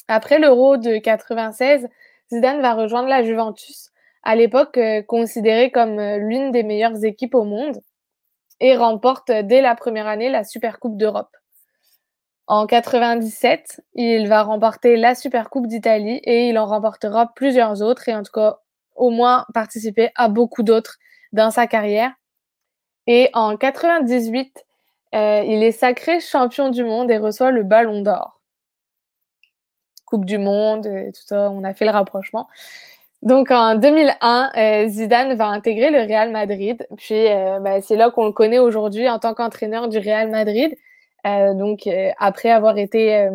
Après 0.08 0.38
l'Euro 0.38 0.76
de 0.76 0.98
96, 0.98 1.88
Zidane 2.30 2.60
va 2.60 2.74
rejoindre 2.74 3.08
la 3.08 3.22
Juventus 3.22 3.90
à 4.24 4.34
l'époque 4.34 4.78
euh, 4.78 5.02
considérée 5.02 5.70
comme 5.70 5.98
euh, 5.98 6.16
l'une 6.18 6.50
des 6.50 6.62
meilleures 6.62 7.04
équipes 7.04 7.34
au 7.34 7.44
monde, 7.44 7.78
et 8.60 8.76
remporte 8.76 9.30
euh, 9.30 9.42
dès 9.42 9.60
la 9.60 9.74
première 9.74 10.06
année 10.06 10.30
la 10.30 10.44
Supercoupe 10.44 10.96
d'Europe. 10.96 11.30
En 12.46 12.66
97, 12.66 13.82
il 13.94 14.28
va 14.28 14.42
remporter 14.42 14.96
la 14.96 15.14
Supercoupe 15.14 15.66
d'Italie 15.66 16.20
et 16.24 16.48
il 16.48 16.58
en 16.58 16.66
remportera 16.66 17.32
plusieurs 17.34 17.82
autres 17.82 18.08
et 18.08 18.14
en 18.14 18.22
tout 18.22 18.32
cas 18.32 18.58
au 18.96 19.10
moins 19.10 19.46
participer 19.54 20.10
à 20.14 20.28
beaucoup 20.28 20.62
d'autres 20.62 20.98
dans 21.32 21.50
sa 21.50 21.66
carrière. 21.66 22.12
Et 23.06 23.30
en 23.32 23.56
98, 23.56 24.64
il 25.14 25.62
est 25.62 25.72
sacré 25.72 26.20
champion 26.20 26.68
du 26.68 26.84
monde 26.84 27.10
et 27.10 27.16
reçoit 27.16 27.50
le 27.50 27.62
Ballon 27.62 28.02
d'Or. 28.02 28.42
Coupe 30.04 30.26
du 30.26 30.36
Monde, 30.36 30.86
et 30.86 31.12
tout 31.12 31.22
ça, 31.24 31.50
on 31.50 31.64
a 31.64 31.72
fait 31.72 31.86
le 31.86 31.90
rapprochement. 31.92 32.46
Donc 33.24 33.50
en 33.50 33.74
2001, 33.76 34.50
euh, 34.54 34.88
Zidane 34.88 35.34
va 35.34 35.46
intégrer 35.46 35.90
le 35.90 36.00
Real 36.00 36.30
Madrid. 36.30 36.86
Puis 36.98 37.26
euh, 37.26 37.58
ben, 37.58 37.80
c'est 37.80 37.96
là 37.96 38.10
qu'on 38.10 38.26
le 38.26 38.32
connaît 38.32 38.58
aujourd'hui 38.58 39.08
en 39.08 39.18
tant 39.18 39.32
qu'entraîneur 39.32 39.88
du 39.88 39.98
Real 39.98 40.30
Madrid. 40.30 40.74
Euh, 41.26 41.54
donc 41.54 41.88
après 42.18 42.50
avoir 42.50 42.76
été 42.76 43.28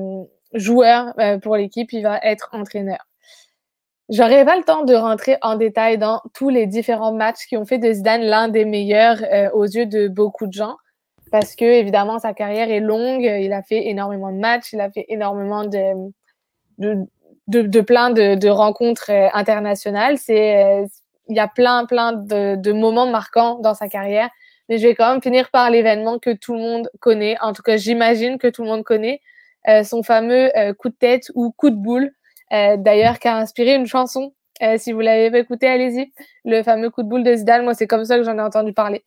joueur 0.53 1.15
pour 1.41 1.55
l'équipe, 1.55 1.91
il 1.91 2.03
va 2.03 2.19
être 2.21 2.49
entraîneur. 2.53 2.99
J'aurais 4.09 4.45
pas 4.45 4.57
le 4.57 4.63
temps 4.63 4.83
de 4.83 4.93
rentrer 4.93 5.37
en 5.41 5.55
détail 5.55 5.97
dans 5.97 6.21
tous 6.35 6.49
les 6.49 6.67
différents 6.67 7.13
matchs 7.13 7.47
qui 7.47 7.57
ont 7.57 7.65
fait 7.65 7.79
de 7.79 7.91
Zidane 7.91 8.21
l'un 8.21 8.47
des 8.47 8.65
meilleurs 8.65 9.17
aux 9.53 9.65
yeux 9.65 9.87
de 9.87 10.07
beaucoup 10.07 10.45
de 10.45 10.53
gens. 10.53 10.77
Parce 11.31 11.55
que 11.55 11.65
évidemment 11.65 12.19
sa 12.19 12.33
carrière 12.33 12.69
est 12.69 12.79
longue, 12.79 13.23
il 13.23 13.53
a 13.53 13.63
fait 13.63 13.87
énormément 13.87 14.31
de 14.31 14.37
matchs, 14.37 14.73
il 14.73 14.81
a 14.81 14.91
fait 14.91 15.05
énormément 15.09 15.65
de, 15.65 16.11
de 16.77 17.07
de, 17.49 17.81
plein 17.81 18.11
de, 18.11 18.49
rencontres 18.49 19.11
euh, 19.11 19.27
internationales. 19.33 20.17
C'est, 20.17 20.63
euh, 20.63 20.85
il 21.27 21.35
y 21.35 21.39
a 21.39 21.47
plein, 21.47 21.85
plein 21.85 22.13
de, 22.13 22.71
moments 22.71 23.07
marquants 23.07 23.59
dans 23.59 23.73
sa 23.73 23.87
carrière. 23.87 24.29
Mais 24.67 24.77
je 24.77 24.87
vais 24.87 24.95
quand 24.95 25.11
même 25.11 25.21
finir 25.21 25.49
par 25.49 25.69
l'événement 25.69 26.19
que 26.19 26.31
tout 26.31 26.53
le 26.53 26.59
monde 26.59 26.89
connaît. 26.99 27.37
En 27.41 27.53
tout 27.53 27.63
cas, 27.63 27.77
j'imagine 27.77 28.37
que 28.37 28.47
tout 28.47 28.63
le 28.63 28.69
monde 28.69 28.83
connaît 28.83 29.19
euh, 29.67 29.83
son 29.83 30.03
fameux 30.03 30.51
coup 30.77 30.89
de 30.89 30.95
tête 30.95 31.31
ou 31.33 31.51
coup 31.51 31.71
de 31.71 31.75
boule. 31.75 32.11
D'ailleurs, 32.51 33.19
qui 33.19 33.27
a 33.27 33.37
inspiré 33.37 33.75
une 33.75 33.85
chanson. 33.85 34.33
si 34.77 34.91
vous 34.91 35.01
l'avez 35.01 35.29
pas 35.29 35.39
écouté, 35.39 35.67
allez-y. 35.67 36.11
Le 36.45 36.63
fameux 36.63 36.89
coup 36.89 37.03
de 37.03 37.07
boule 37.07 37.23
de 37.23 37.35
Zidane. 37.35 37.63
Moi, 37.63 37.73
c'est 37.73 37.87
comme 37.87 38.05
ça 38.05 38.17
que 38.17 38.23
j'en 38.23 38.37
ai 38.37 38.41
entendu 38.41 38.73
parler. 38.73 39.03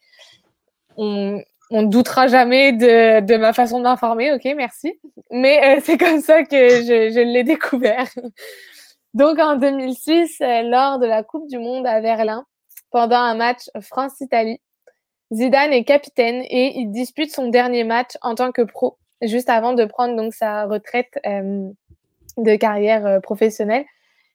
On 1.73 1.83
ne 1.83 1.89
doutera 1.89 2.29
jamais 2.29 2.73
de, 2.73 3.37
ma 3.37 3.53
façon 3.55 3.81
d'informer, 3.81 4.33
ok, 4.33 4.45
merci. 4.57 5.01
Mais 5.31 5.77
euh, 5.79 5.81
c'est 5.83 5.97
comme 5.97 6.21
ça 6.21 6.45
que 6.45 6.57
je, 6.57 7.21
l'ai 7.21 7.45
découvert. 7.45 8.07
Donc 9.15 9.39
en 9.39 9.57
2006, 9.57 10.39
euh, 10.41 10.63
lors 10.63 10.99
de 10.99 11.07
la 11.07 11.23
Coupe 11.23 11.49
du 11.49 11.59
Monde 11.59 11.87
à 11.87 12.01
Berlin, 12.01 12.45
pendant 12.91 13.17
un 13.17 13.35
match 13.35 13.71
France-Italie, 13.81 14.61
Zidane 15.33 15.73
est 15.73 15.85
capitaine 15.85 16.43
et 16.43 16.79
il 16.79 16.91
dispute 16.91 17.33
son 17.33 17.49
dernier 17.49 17.85
match 17.85 18.19
en 18.21 18.35
tant 18.35 18.53
que 18.53 18.63
pro, 18.63 18.99
juste 19.23 19.49
avant 19.49 19.73
de 19.73 19.87
prendre 19.87 20.15
donc 20.15 20.35
sa 20.35 20.67
retraite 20.67 21.19
euh, 21.27 21.71
de 22.37 22.57
carrière 22.57 23.21
professionnelle. 23.23 23.87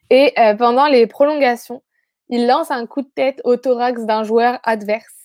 Et 0.10 0.34
pendant 0.58 0.88
les 0.88 1.06
prolongations, 1.06 1.84
il 2.30 2.48
lance 2.48 2.72
un 2.72 2.86
coup 2.86 3.02
de 3.02 3.10
tête 3.14 3.42
au 3.44 3.58
thorax 3.58 4.06
d'un 4.06 4.24
joueur 4.24 4.60
adverse 4.64 5.17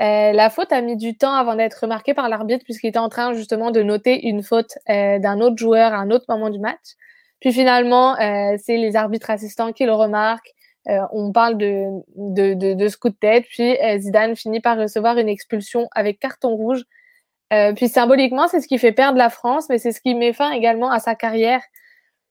euh, 0.00 0.32
la 0.32 0.48
faute 0.48 0.72
a 0.72 0.80
mis 0.80 0.96
du 0.96 1.16
temps 1.16 1.34
avant 1.34 1.56
d'être 1.56 1.80
remarquée 1.82 2.14
par 2.14 2.28
l'arbitre 2.28 2.64
puisqu'il 2.64 2.86
était 2.88 2.98
en 3.00 3.08
train 3.08 3.32
justement 3.32 3.72
de 3.72 3.82
noter 3.82 4.28
une 4.28 4.44
faute 4.44 4.78
euh, 4.88 5.18
d'un 5.18 5.40
autre 5.40 5.56
joueur 5.56 5.92
à 5.92 5.96
un 5.96 6.10
autre 6.10 6.26
moment 6.28 6.50
du 6.50 6.60
match. 6.60 6.94
Puis 7.40 7.52
finalement, 7.52 8.18
euh, 8.20 8.56
c'est 8.62 8.76
les 8.76 8.94
arbitres 8.94 9.30
assistants 9.30 9.72
qui 9.72 9.84
le 9.86 9.92
remarquent. 9.92 10.54
on 11.12 11.32
parle 11.32 11.58
de, 11.58 11.86
de, 12.16 12.54
de, 12.54 12.74
de, 12.74 12.88
ce 12.88 12.96
coup 12.96 13.10
de 13.10 13.16
tête. 13.16 13.44
Puis 13.48 13.76
Zidane 13.98 14.36
finit 14.36 14.60
par 14.60 14.78
recevoir 14.78 15.18
une 15.18 15.28
expulsion 15.28 15.88
avec 15.92 16.18
carton 16.18 16.56
rouge. 16.56 16.84
puis 17.76 17.88
symboliquement, 17.88 18.48
c'est 18.48 18.60
ce 18.60 18.68
qui 18.68 18.78
fait 18.78 18.92
perdre 18.92 19.18
la 19.18 19.30
France, 19.30 19.68
mais 19.68 19.78
c'est 19.78 19.92
ce 19.92 20.00
qui 20.00 20.14
met 20.14 20.32
fin 20.32 20.50
également 20.52 20.90
à 20.90 20.98
sa 21.00 21.14
carrière. 21.14 21.62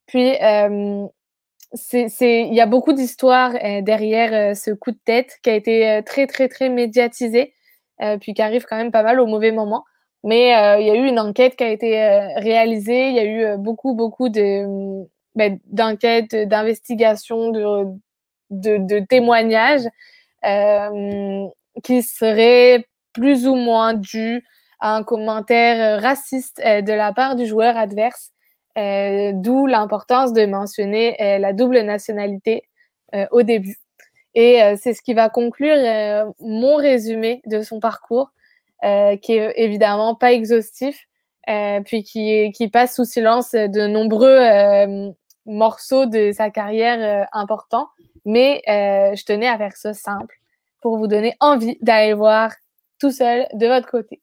Puis 0.07 0.31
il 0.31 1.09
y 2.53 2.61
a 2.61 2.65
beaucoup 2.65 2.93
d'histoires 2.93 3.53
derrière 3.81 4.55
ce 4.57 4.71
coup 4.71 4.91
de 4.91 4.99
tête 5.05 5.37
qui 5.43 5.49
a 5.49 5.55
été 5.55 6.01
très, 6.05 6.27
très, 6.27 6.47
très 6.49 6.69
médiatisé. 6.69 7.53
Euh, 8.01 8.17
puis 8.19 8.35
qui 8.35 8.43
arrive 8.43 8.65
quand 8.65 8.77
même 8.77 8.91
pas 8.91 9.01
mal 9.01 9.19
au 9.19 9.25
mauvais 9.25 9.51
moment. 9.51 9.83
Mais 10.23 10.55
euh, 10.55 10.79
il 10.79 10.87
y 10.87 10.91
a 10.91 10.95
eu 10.95 11.07
une 11.07 11.19
enquête 11.19 11.55
qui 11.55 11.63
a 11.63 11.69
été 11.69 11.99
euh, 11.99 12.27
réalisée, 12.37 13.09
il 13.09 13.15
y 13.15 13.19
a 13.19 13.25
eu 13.25 13.57
beaucoup, 13.57 13.95
beaucoup 13.95 14.29
de, 14.29 15.03
ben, 15.35 15.59
d'enquêtes, 15.65 16.35
d'investigations, 16.35 17.49
de, 17.49 17.85
de, 18.51 18.77
de, 18.77 18.99
témoignages 18.99 19.87
qui 21.83 22.01
seraient 22.03 22.85
plus 23.13 23.47
ou 23.47 23.55
moins 23.55 23.93
dus 23.93 24.43
à 24.79 24.95
un 24.95 25.03
commentaire 25.03 26.01
raciste 26.01 26.59
de 26.59 26.93
la 26.93 27.13
part 27.13 27.35
du 27.35 27.45
joueur 27.45 27.75
adverse, 27.77 28.31
d'où 28.75 29.65
l'importance 29.65 30.33
de 30.33 30.45
mentionner 30.45 31.17
la 31.39 31.53
double 31.53 31.81
nationalité 31.81 32.63
au 33.31 33.41
début. 33.41 33.77
Et 34.37 34.61
euh, 34.61 34.75
c'est 34.79 34.93
ce 34.93 35.01
qui 35.01 35.15
va 35.15 35.29
conclure 35.29 35.75
euh, 35.75 36.25
mon 36.39 36.75
résumé 36.75 37.41
de 37.47 37.63
son 37.63 37.79
parcours, 37.79 38.29
euh, 38.83 39.17
qui 39.17 39.33
est 39.33 39.51
évidemment 39.55 40.13
pas 40.13 40.31
exhaustif, 40.31 41.07
puis 41.85 42.03
qui, 42.03 42.69
passe 42.71 42.95
sous 42.95 43.05
silence 43.05 43.53
de 43.53 43.87
nombreux 43.87 45.13
morceaux 45.45 46.05
de 46.05 46.31
sa 46.33 46.51
carrière 46.51 47.25
importants. 47.31 47.87
Mais 48.25 48.61
je 48.67 49.23
tenais 49.23 49.47
à 49.47 49.57
faire 49.57 49.75
ça 49.75 49.93
simple 49.93 50.35
pour 50.81 50.97
vous 50.97 51.07
donner 51.07 51.35
envie 51.39 51.77
d'aller 51.81 52.13
voir 52.13 52.51
tout 52.99 53.11
seul 53.11 53.47
de 53.53 53.65
votre 53.65 53.89
côté. 53.89 54.21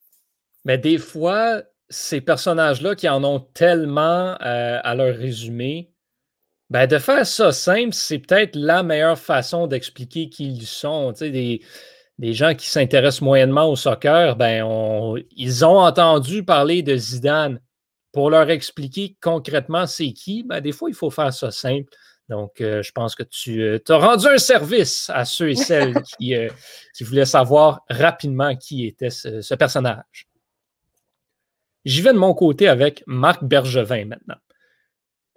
Mais 0.66 0.76
des 0.76 0.98
fois, 0.98 1.62
ces 1.88 2.20
personnages-là 2.20 2.94
qui 2.94 3.08
en 3.08 3.24
ont 3.24 3.40
tellement 3.40 4.36
à 4.38 4.94
leur 4.94 5.16
résumé, 5.16 5.93
ben, 6.70 6.86
de 6.86 6.98
faire 6.98 7.26
ça 7.26 7.52
simple, 7.52 7.92
c'est 7.92 8.18
peut-être 8.18 8.56
la 8.56 8.82
meilleure 8.82 9.18
façon 9.18 9.66
d'expliquer 9.66 10.28
qui 10.28 10.48
ils 10.48 10.66
sont. 10.66 11.12
Tu 11.12 11.18
sais, 11.18 11.30
des, 12.18 12.32
gens 12.32 12.54
qui 12.54 12.68
s'intéressent 12.68 13.22
moyennement 13.22 13.70
au 13.70 13.76
soccer, 13.76 14.36
ben, 14.36 14.64
ils 15.36 15.64
ont 15.64 15.78
entendu 15.78 16.44
parler 16.44 16.82
de 16.82 16.96
Zidane. 16.96 17.60
Pour 18.12 18.30
leur 18.30 18.48
expliquer 18.48 19.16
concrètement 19.20 19.88
c'est 19.88 20.12
qui, 20.12 20.44
ben, 20.44 20.60
des 20.60 20.70
fois, 20.70 20.88
il 20.88 20.94
faut 20.94 21.10
faire 21.10 21.34
ça 21.34 21.50
simple. 21.50 21.92
Donc, 22.28 22.60
euh, 22.60 22.82
je 22.82 22.92
pense 22.92 23.14
que 23.14 23.22
tu 23.22 23.60
euh, 23.62 23.78
as 23.88 23.96
rendu 23.96 24.26
un 24.26 24.38
service 24.38 25.10
à 25.12 25.24
ceux 25.24 25.50
et 25.50 25.56
celles 25.56 25.94
qui, 26.18 26.34
euh, 26.34 26.48
qui 26.94 27.04
voulaient 27.04 27.26
savoir 27.26 27.82
rapidement 27.90 28.56
qui 28.56 28.86
était 28.86 29.10
ce 29.10 29.54
personnage. 29.54 30.28
J'y 31.84 32.00
vais 32.00 32.12
de 32.12 32.18
mon 32.18 32.32
côté 32.32 32.68
avec 32.68 33.02
Marc 33.06 33.44
Bergevin 33.44 34.06
maintenant. 34.06 34.36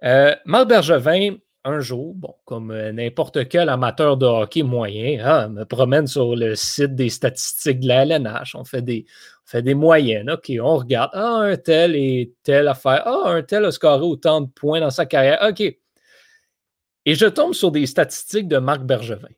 Euh, 0.04 0.34
Marc 0.44 0.68
Bergevin, 0.68 1.36
un 1.64 1.80
jour, 1.80 2.14
bon, 2.14 2.34
comme 2.44 2.70
euh, 2.70 2.92
n'importe 2.92 3.48
quel 3.48 3.68
amateur 3.68 4.16
de 4.16 4.26
hockey 4.26 4.62
moyen, 4.62 5.24
hein, 5.24 5.48
me 5.48 5.64
promène 5.64 6.06
sur 6.06 6.36
le 6.36 6.54
site 6.54 6.94
des 6.94 7.10
statistiques 7.10 7.80
de 7.80 7.88
la 7.88 8.04
LNH. 8.04 8.54
On 8.54 8.64
fait 8.64 8.82
des, 8.82 9.06
on 9.46 9.50
fait 9.50 9.62
des 9.62 9.74
moyennes. 9.74 10.30
OK, 10.30 10.52
on 10.60 10.76
regarde. 10.76 11.10
Ah, 11.14 11.40
un 11.40 11.56
tel 11.56 11.96
et 11.96 12.32
telle 12.42 12.68
affaire. 12.68 13.02
Ah, 13.06 13.30
un 13.30 13.42
tel 13.42 13.64
a 13.64 13.72
scoré 13.72 14.04
autant 14.04 14.40
de 14.40 14.48
points 14.48 14.80
dans 14.80 14.90
sa 14.90 15.06
carrière. 15.06 15.38
OK. 15.48 15.60
Et 15.60 17.14
je 17.14 17.26
tombe 17.26 17.54
sur 17.54 17.70
des 17.70 17.86
statistiques 17.86 18.48
de 18.48 18.58
Marc 18.58 18.82
Bergevin. 18.82 19.28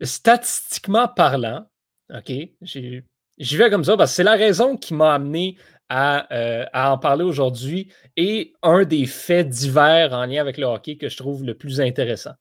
Statistiquement 0.00 1.08
parlant, 1.08 1.66
OK, 2.14 2.32
j'y 2.60 3.02
vais 3.56 3.70
comme 3.70 3.84
ça 3.84 3.96
parce 3.96 4.12
que 4.12 4.16
c'est 4.16 4.22
la 4.24 4.36
raison 4.36 4.76
qui 4.76 4.94
m'a 4.94 5.14
amené 5.14 5.56
euh, 5.92 6.64
à, 6.72 6.92
en 6.92 6.98
parler 6.98 7.22
aujourd'hui 7.22 7.92
et 8.16 8.54
un 8.62 8.84
des 8.84 9.06
faits 9.06 9.48
divers 9.48 10.12
en 10.12 10.26
lien 10.26 10.40
avec 10.40 10.58
le 10.58 10.66
hockey 10.66 10.96
que 10.96 11.08
je 11.08 11.16
trouve 11.16 11.44
le 11.44 11.54
plus 11.54 11.80
intéressant. 11.80 12.32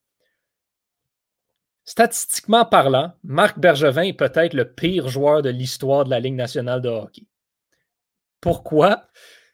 Statistiquement 1.84 2.66
parlant, 2.66 3.14
Marc 3.24 3.60
Bergevin 3.60 4.02
est 4.02 4.14
peut-être 4.14 4.56
le 4.56 4.74
pire 4.74 5.10
joueur 5.10 5.44
de 5.44 5.50
l'histoire 5.50 6.06
de 6.06 6.10
la 6.10 6.20
Ligue 6.20 6.34
nationale 6.34 6.82
de 6.82 6.90
hockey. 6.90 7.28
Pourquoi? 8.42 9.06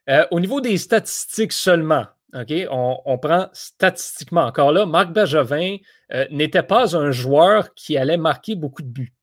Euh, 0.09 0.25
au 0.31 0.39
niveau 0.39 0.61
des 0.61 0.77
statistiques 0.77 1.51
seulement, 1.51 2.05
on, 2.33 3.17
prend 3.17 3.49
statistiquement. 3.51 4.45
Encore 4.45 4.71
là, 4.71 4.85
Marc 4.85 5.11
Bergevin 5.11 5.77
euh, 6.13 6.25
n'était 6.31 6.63
pas 6.63 6.95
un 6.95 7.11
joueur 7.11 7.73
qui 7.73 7.97
allait 7.97 8.15
marquer 8.15 8.55
beaucoup 8.55 8.83
de 8.83 8.87
buts 8.87 9.13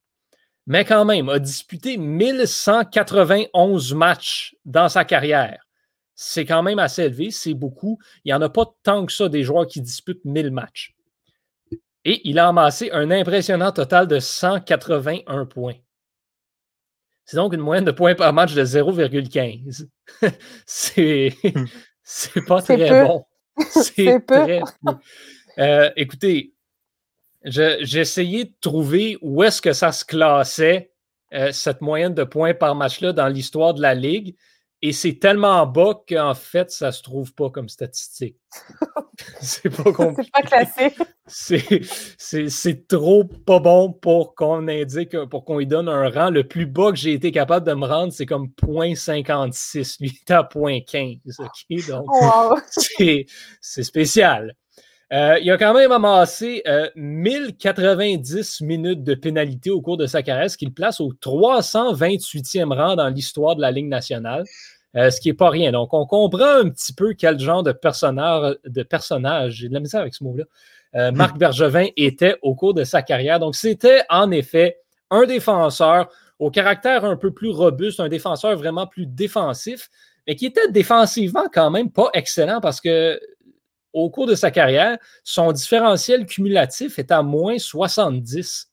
mais 0.69 0.85
quand 0.85 1.05
même, 1.07 1.31
a 1.31 1.39
disputé 1.39 1.97
1191 1.97 3.95
matchs 3.95 4.55
dans 4.67 4.91
sa 4.91 5.07
carrière. 5.07 5.67
C'est 6.15 6.45
quand 6.45 6.63
même 6.63 6.79
assez 6.79 7.05
élevé, 7.05 7.31
c'est 7.31 7.55
beaucoup. 7.55 7.99
Il 8.25 8.29
n'y 8.29 8.35
en 8.35 8.43
a 8.43 8.51
pas 8.51 8.67
tant 8.83 9.07
que 9.07 9.13
ça 9.13 9.31
des 9.31 9.45
joueurs 9.45 9.67
qui 9.67 9.81
disputent 9.81 10.27
1000 10.27 10.51
matchs. 10.51 10.95
Et 12.05 12.21
il 12.29 12.39
a 12.39 12.49
amassé 12.49 12.91
un 12.93 13.11
impressionnant 13.11 13.73
total 13.73 14.07
de 14.09 14.19
181 14.19 15.47
points. 15.47 15.77
C'est 17.25 17.39
donc 17.39 17.55
une 17.55 17.61
moyenne 17.61 17.87
de 17.87 17.91
points 17.91 18.15
par 18.15 18.35
match 18.35 18.53
de 18.53 18.63
0,15. 18.63 19.89
c'est, 20.67 21.35
c'est 22.03 22.45
pas 22.45 22.61
très 22.61 23.05
bon. 23.07 23.25
C'est, 23.71 24.21
très 24.21 24.21
peu. 24.21 24.61
Euh, 25.59 25.91
écoutez, 25.97 26.53
j'ai 27.51 27.99
essayé 27.99 28.45
de 28.45 28.55
trouver 28.61 29.19
où 29.23 29.43
est-ce 29.43 29.63
que 29.63 29.73
ça 29.73 29.93
se 29.93 30.05
classait, 30.05 30.93
euh, 31.35 31.53
cette 31.53 31.81
moyenne 31.81 32.15
de 32.15 32.25
points 32.25 32.55
par 32.55 32.75
match-là, 32.75 33.13
dans 33.13 33.29
l'histoire 33.29 33.75
de 33.75 33.83
la 33.83 33.95
Ligue. 33.95 34.37
Et 34.81 34.93
c'est 34.93 35.19
tellement 35.19 35.67
bas 35.67 36.01
qu'en 36.09 36.35
fait, 36.35 36.71
ça 36.71 36.87
ne 36.87 36.91
se 36.93 37.03
trouve 37.03 37.35
pas 37.35 37.51
comme 37.51 37.69
statistique. 37.69 38.37
c'est 39.41 39.71
pas 39.71 39.93
compliqué. 39.93 40.31
c'est 40.33 40.43
pas 40.43 40.49
classé. 40.49 40.95
C'est 42.49 42.89
trop 42.89 43.25
pas 43.25 43.59
bon 43.59 43.93
pour 43.93 44.35
qu'on 44.35 44.67
indique, 44.69 45.17
pour 45.27 45.45
qu'on 45.45 45.59
lui 45.59 45.67
donne 45.67 45.89
un 45.89 46.09
rang. 46.09 46.31
Le 46.31 46.47
plus 46.47 46.65
bas 46.65 46.91
que 46.91 46.97
j'ai 46.97 47.13
été 47.13 47.33
capable 47.33 47.67
de 47.67 47.75
me 47.75 47.87
rendre, 47.87 48.13
c'est 48.15 48.25
comme 48.25 48.47
0.56. 48.63 49.97
Lui, 50.01 50.11
il 50.11 50.17
est 50.17 50.31
à 50.31 50.43
0.15. 50.43 51.89
Donc, 51.89 52.07
c'est 53.61 53.83
spécial. 53.83 54.55
Euh, 55.13 55.39
il 55.41 55.51
a 55.51 55.57
quand 55.57 55.73
même 55.73 55.91
amassé 55.91 56.63
1090 56.95 58.61
euh, 58.61 58.67
minutes 58.67 59.03
de 59.03 59.15
pénalité 59.15 59.71
au 59.71 59.81
cours 59.81 59.97
de 59.97 60.07
sa 60.07 60.23
carrière, 60.23 60.51
ce 60.51 60.59
qui 60.59 60.67
le 60.67 60.73
place 60.73 61.01
au 61.01 61.13
328e 61.15 62.75
rang 62.75 62.95
dans 62.95 63.09
l'histoire 63.09 63.57
de 63.57 63.63
la 63.63 63.71
Ligue 63.71 63.89
nationale, 63.89 64.45
euh, 64.97 65.11
ce 65.11 65.21
qui 65.21 65.29
n'est 65.29 65.35
pas 65.35 65.49
rien. 65.49 65.73
Donc, 65.73 65.95
on 65.95 66.05
comprend 66.05 66.59
un 66.59 66.69
petit 66.69 66.93
peu 66.93 67.15
quel 67.15 67.39
genre 67.39 67.63
de 67.63 67.73
personnage, 67.73 68.57
de 68.67 68.83
personnage 68.83 69.55
j'ai 69.55 69.69
de 69.69 69.75
la 69.75 69.81
misère 69.81 70.03
avec 70.03 70.15
ce 70.15 70.25
mot-là, 70.25 70.45
Marc 71.13 71.37
hmm. 71.37 71.39
Bergevin 71.39 71.87
était 71.97 72.37
au 72.43 72.55
cours 72.55 72.75
de 72.75 72.85
sa 72.85 73.03
carrière. 73.03 73.39
Donc, 73.39 73.57
c'était 73.57 74.03
en 74.11 74.31
effet 74.31 74.79
un 75.11 75.25
défenseur 75.25 76.11
au 76.39 76.51
caractère 76.51 77.05
un 77.05 77.17
peu 77.17 77.31
plus 77.31 77.51
robuste, 77.51 78.01
un 78.01 78.09
défenseur 78.09 78.57
vraiment 78.57 78.87
plus 78.87 79.07
défensif, 79.07 79.89
mais 80.27 80.37
qui 80.37 80.47
était 80.47 80.71
défensivement 80.71 81.47
quand 81.53 81.71
même 81.71 81.91
pas 81.91 82.11
excellent 82.15 82.61
parce 82.61 82.81
que 82.81 83.19
au 83.93 84.11
cours 84.11 84.27
de 84.27 84.35
sa 84.35 84.51
carrière, 84.51 84.99
son 85.25 85.53
différentiel 85.53 86.27
cumulatif 86.27 86.99
est 86.99 87.11
à 87.11 87.23
moins 87.23 87.59
70. 87.59 88.71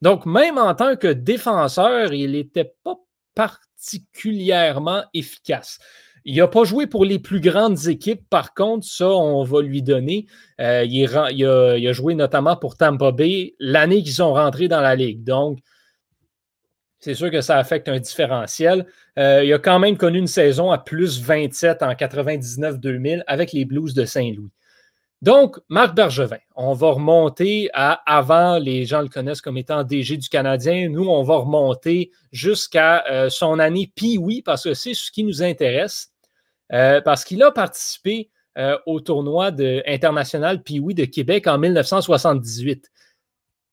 Donc, 0.00 0.26
même 0.26 0.58
en 0.58 0.74
tant 0.74 0.96
que 0.96 1.08
défenseur, 1.08 2.12
il 2.12 2.32
n'était 2.32 2.74
pas 2.82 2.96
particulièrement 3.34 5.04
efficace. 5.14 5.78
Il 6.24 6.36
n'a 6.36 6.46
pas 6.46 6.64
joué 6.64 6.86
pour 6.86 7.04
les 7.04 7.18
plus 7.18 7.40
grandes 7.40 7.88
équipes, 7.88 8.28
par 8.30 8.54
contre, 8.54 8.86
ça, 8.86 9.08
on 9.08 9.42
va 9.42 9.60
lui 9.60 9.82
donner. 9.82 10.26
Euh, 10.60 10.84
il, 10.84 11.06
a, 11.06 11.92
joué 11.92 12.14
notamment 12.14 12.56
pour 12.56 12.76
Tampa 12.76 13.10
Bay 13.10 13.54
l'année 13.58 14.02
qu'ils 14.02 14.14
sont 14.14 14.32
rentrés 14.32 14.68
dans 14.68 14.80
la 14.80 14.94
Ligue. 14.94 15.24
Donc, 15.24 15.58
c'est 17.02 17.14
sûr 17.14 17.32
que 17.32 17.40
ça 17.40 17.58
affecte 17.58 17.88
un 17.88 17.98
différentiel. 17.98 18.86
Euh, 19.18 19.42
il 19.44 19.52
a 19.52 19.58
quand 19.58 19.80
même 19.80 19.96
connu 19.96 20.18
une 20.18 20.28
saison 20.28 20.70
à 20.70 20.78
plus 20.78 21.20
27 21.20 21.82
en 21.82 21.92
99-2000 21.92 23.24
avec 23.26 23.52
les 23.52 23.64
Blues 23.64 23.92
de 23.92 24.04
Saint-Louis. 24.04 24.52
Donc, 25.20 25.58
Marc 25.68 25.96
Bergevin, 25.96 26.38
on 26.54 26.74
va 26.74 26.92
remonter 26.92 27.70
à 27.74 28.00
avant, 28.06 28.58
les 28.58 28.84
gens 28.84 29.02
le 29.02 29.08
connaissent 29.08 29.40
comme 29.40 29.56
étant 29.56 29.82
DG 29.82 30.16
du 30.16 30.28
Canadien. 30.28 30.88
Nous, 30.88 31.04
on 31.04 31.24
va 31.24 31.36
remonter 31.38 32.12
jusqu'à 32.30 33.04
euh, 33.10 33.28
son 33.28 33.58
année 33.58 33.90
Pee-Wee 33.96 34.42
parce 34.42 34.62
que 34.64 34.74
c'est 34.74 34.94
ce 34.94 35.10
qui 35.10 35.24
nous 35.24 35.42
intéresse. 35.42 36.12
Euh, 36.72 37.00
parce 37.00 37.24
qu'il 37.24 37.42
a 37.42 37.50
participé 37.50 38.30
au 38.84 39.00
tournoi 39.00 39.50
international 39.86 40.62
Pee-Wee 40.62 40.94
de 40.94 41.06
Québec 41.06 41.46
en 41.46 41.56
1978 41.56 42.91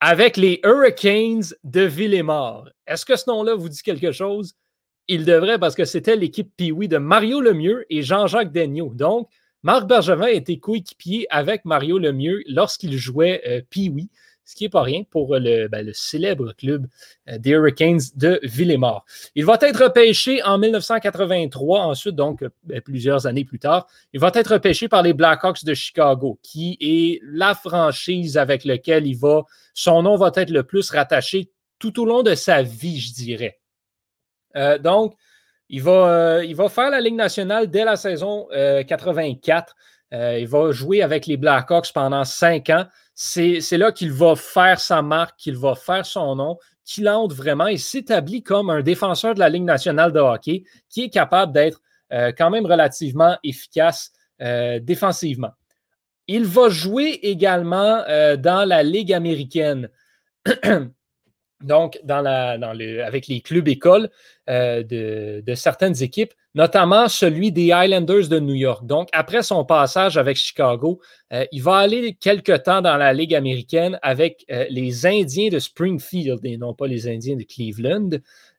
avec 0.01 0.37
les 0.37 0.61
Hurricanes 0.63 1.53
de 1.63 1.81
Villemort. 1.81 2.69
Est-ce 2.87 3.05
que 3.05 3.15
ce 3.15 3.29
nom-là 3.29 3.55
vous 3.55 3.69
dit 3.69 3.81
quelque 3.81 4.11
chose? 4.11 4.55
Il 5.07 5.25
devrait 5.25 5.59
parce 5.59 5.75
que 5.75 5.85
c'était 5.85 6.15
l'équipe 6.15 6.51
Pee-Wee 6.55 6.87
de 6.87 6.97
Mario 6.97 7.41
Lemieux 7.41 7.85
et 7.89 8.01
Jean-Jacques 8.01 8.51
Daigneault. 8.51 8.93
Donc, 8.93 9.29
Marc 9.63 9.87
Bergevin 9.87 10.27
été 10.27 10.59
coéquipier 10.59 11.25
avec 11.29 11.65
Mario 11.65 11.97
Lemieux 11.97 12.43
lorsqu'il 12.47 12.97
jouait 12.97 13.41
euh, 13.45 13.61
Pee-Wee, 13.69 14.09
ce 14.49 14.55
qui 14.55 14.63
n'est 14.63 14.69
pas 14.69 14.81
rien 14.81 15.03
pour 15.03 15.37
le, 15.37 15.67
ben, 15.67 15.91
célèbre 15.93 16.53
club 16.53 16.87
euh, 17.29 17.37
des 17.37 17.51
Hurricanes 17.51 17.99
de 18.15 18.39
Villemort. 18.41 19.05
Il 19.35 19.45
va 19.45 19.59
être 19.61 19.83
repêché 19.83 20.41
en 20.41 20.57
1983, 20.57 21.81
ensuite, 21.81 22.15
donc 22.15 22.43
ben, 22.63 22.81
plusieurs 22.81 23.27
années 23.27 23.45
plus 23.45 23.59
tard. 23.59 23.85
Il 24.11 24.19
va 24.19 24.31
être 24.33 24.53
repêché 24.53 24.87
par 24.87 25.03
les 25.03 25.13
Blackhawks 25.13 25.63
de 25.63 25.75
Chicago, 25.75 26.39
qui 26.41 26.79
est 26.81 27.21
la 27.23 27.53
franchise 27.53 28.37
avec 28.37 28.65
laquelle 28.65 29.05
il 29.05 29.17
va, 29.17 29.43
son 29.75 30.01
nom 30.01 30.15
va 30.15 30.31
être 30.35 30.49
le 30.49 30.63
plus 30.63 30.89
rattaché 30.89 31.51
tout 31.77 32.01
au 32.01 32.05
long 32.05 32.23
de 32.23 32.33
sa 32.33 32.63
vie, 32.63 32.99
je 32.99 33.13
dirais. 33.13 33.59
Euh, 34.55 34.79
donc, 34.79 35.13
il 35.69 35.83
va, 35.83 35.91
euh, 35.91 36.45
il 36.45 36.55
va 36.55 36.67
faire 36.69 36.89
la 36.89 36.99
Ligue 36.99 37.15
nationale 37.15 37.69
dès 37.69 37.85
la 37.85 37.95
saison 37.95 38.47
84. 38.51 39.75
Euh, 39.77 39.79
euh, 39.79 39.98
il 40.11 40.47
va 40.47 40.71
jouer 40.71 41.01
avec 41.01 41.27
les 41.27 41.37
Blackhawks 41.37 41.93
pendant 41.93 42.25
cinq 42.25 42.69
ans. 42.69 42.85
C'est 43.13 43.77
là 43.77 43.91
qu'il 43.91 44.11
va 44.11 44.35
faire 44.35 44.79
sa 44.79 45.01
marque, 45.01 45.37
qu'il 45.37 45.57
va 45.57 45.75
faire 45.75 46.05
son 46.05 46.35
nom, 46.35 46.57
qu'il 46.85 47.07
entre 47.09 47.35
vraiment 47.35 47.67
et 47.67 47.77
s'établit 47.77 48.41
comme 48.41 48.69
un 48.69 48.81
défenseur 48.81 49.35
de 49.35 49.39
la 49.39 49.49
Ligue 49.49 49.63
nationale 49.63 50.11
de 50.11 50.19
hockey 50.19 50.63
qui 50.89 51.03
est 51.03 51.09
capable 51.09 51.53
d'être 51.53 51.81
quand 52.09 52.49
même 52.49 52.65
relativement 52.65 53.37
efficace 53.43 54.11
défensivement. 54.39 55.51
Il 56.27 56.45
va 56.45 56.69
jouer 56.69 57.19
également 57.21 58.03
dans 58.37 58.67
la 58.67 58.83
Ligue 58.83 59.13
américaine. 59.13 59.89
donc 61.61 61.99
dans 62.03 62.21
la, 62.21 62.57
dans 62.57 62.73
le, 62.73 63.03
avec 63.03 63.27
les 63.27 63.41
clubs 63.41 63.67
écoles 63.67 64.09
euh, 64.49 64.83
de, 64.83 65.53
certaines 65.55 66.01
équipes, 66.01 66.33
notamment 66.55 67.07
celui 67.07 67.51
des 67.51 67.71
Highlanders 67.71 68.27
de 68.27 68.39
New 68.39 68.55
York. 68.55 68.85
Donc, 68.85 69.09
après 69.13 69.43
son 69.43 69.65
passage 69.65 70.17
avec 70.17 70.37
Chicago, 70.37 70.99
euh, 71.31 71.45
il 71.51 71.61
va 71.61 71.77
aller 71.77 72.13
quelque 72.13 72.57
temps 72.57 72.81
dans 72.81 72.97
la 72.97 73.13
Ligue 73.13 73.35
américaine 73.35 73.99
avec 74.01 74.45
euh, 74.51 74.65
les 74.69 75.05
Indiens 75.05 75.49
de 75.49 75.59
Springfield 75.59 76.39
et 76.43 76.57
non 76.57 76.73
pas 76.73 76.87
les 76.87 77.07
Indiens 77.07 77.35
de 77.35 77.43
Cleveland. 77.43 78.09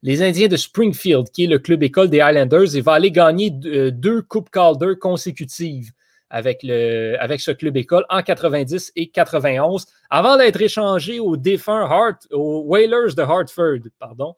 Les 0.03 0.23
Indiens 0.23 0.49
de 0.49 0.57
Springfield, 0.57 1.31
qui 1.31 1.45
est 1.45 1.49
le 1.49 1.59
club 1.59 1.83
école 1.83 2.09
des 2.09 2.21
Highlanders, 2.21 2.75
il 2.75 2.83
va 2.83 2.93
aller 2.93 3.11
gagner 3.11 3.51
deux 3.51 4.23
Coupes 4.23 4.51
Calder 4.51 4.95
consécutives 4.99 5.91
avec, 6.31 6.61
ce 6.63 7.51
club 7.51 7.77
école 7.77 8.05
en 8.09 8.23
90 8.23 8.93
et 8.97 9.09
91, 9.09 9.87
avant 10.11 10.37
d'être 10.37 10.61
échangé 10.61 11.19
au 11.19 11.37
défunt 11.37 11.85
Hart, 11.91 12.27
aux 12.31 12.63
Whalers 12.67 13.15
de 13.17 13.23
Hartford. 13.23 13.81
Pardon. 13.99 14.35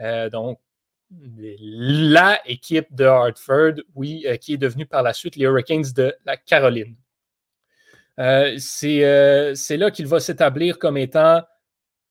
Euh, 0.00 0.30
donc, 0.30 0.58
la 1.10 2.40
équipe 2.46 2.94
de 2.94 3.04
Hartford, 3.04 3.74
oui, 3.94 4.24
euh, 4.26 4.36
qui 4.36 4.54
est 4.54 4.58
devenue 4.58 4.86
par 4.86 5.02
la 5.02 5.12
suite 5.12 5.36
les 5.36 5.44
Hurricanes 5.44 5.92
de 5.94 6.14
la 6.24 6.36
Caroline. 6.36 6.96
Euh, 8.20 8.54
c'est 8.58 9.76
là 9.76 9.90
qu'il 9.90 10.06
va 10.06 10.20
s'établir 10.20 10.78
comme 10.78 10.96
étant 10.96 11.42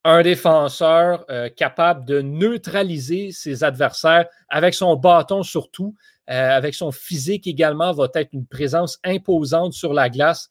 un 0.05 0.21
défenseur 0.21 1.25
capable 1.55 2.03
de 2.03 2.19
neutraliser 2.21 3.31
ses 3.31 3.63
adversaires 3.63 4.27
avec 4.49 4.73
son 4.73 4.97
bâton 4.97 5.43
surtout, 5.43 5.95
avec 6.27 6.73
son 6.73 6.91
physique 6.91 7.47
également, 7.47 7.93
va 7.93 8.09
être 8.15 8.33
une 8.33 8.45
présence 8.45 8.99
imposante 9.05 9.71
sur 9.71 9.93
la 9.93 10.09
glace 10.09 10.49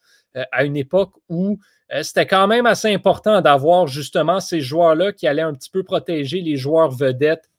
à 0.53 0.65
une 0.65 0.79
époque 0.79 1.13
où 1.29 1.59
c'était 2.01 2.25
quand 2.25 2.47
même 2.47 2.65
assez 2.65 2.95
important 2.95 3.43
d'avoir 3.43 3.89
justement 3.89 4.41
ces 4.41 4.63
joueurs-là 4.63 5.13
qui 5.13 5.27
allaient 5.27 5.43
un 5.43 5.53
petit 5.53 5.69
peu 5.69 5.83
protéger 5.83 6.41
les 6.41 6.57
joueurs 6.57 6.91
vedettes 6.91 7.52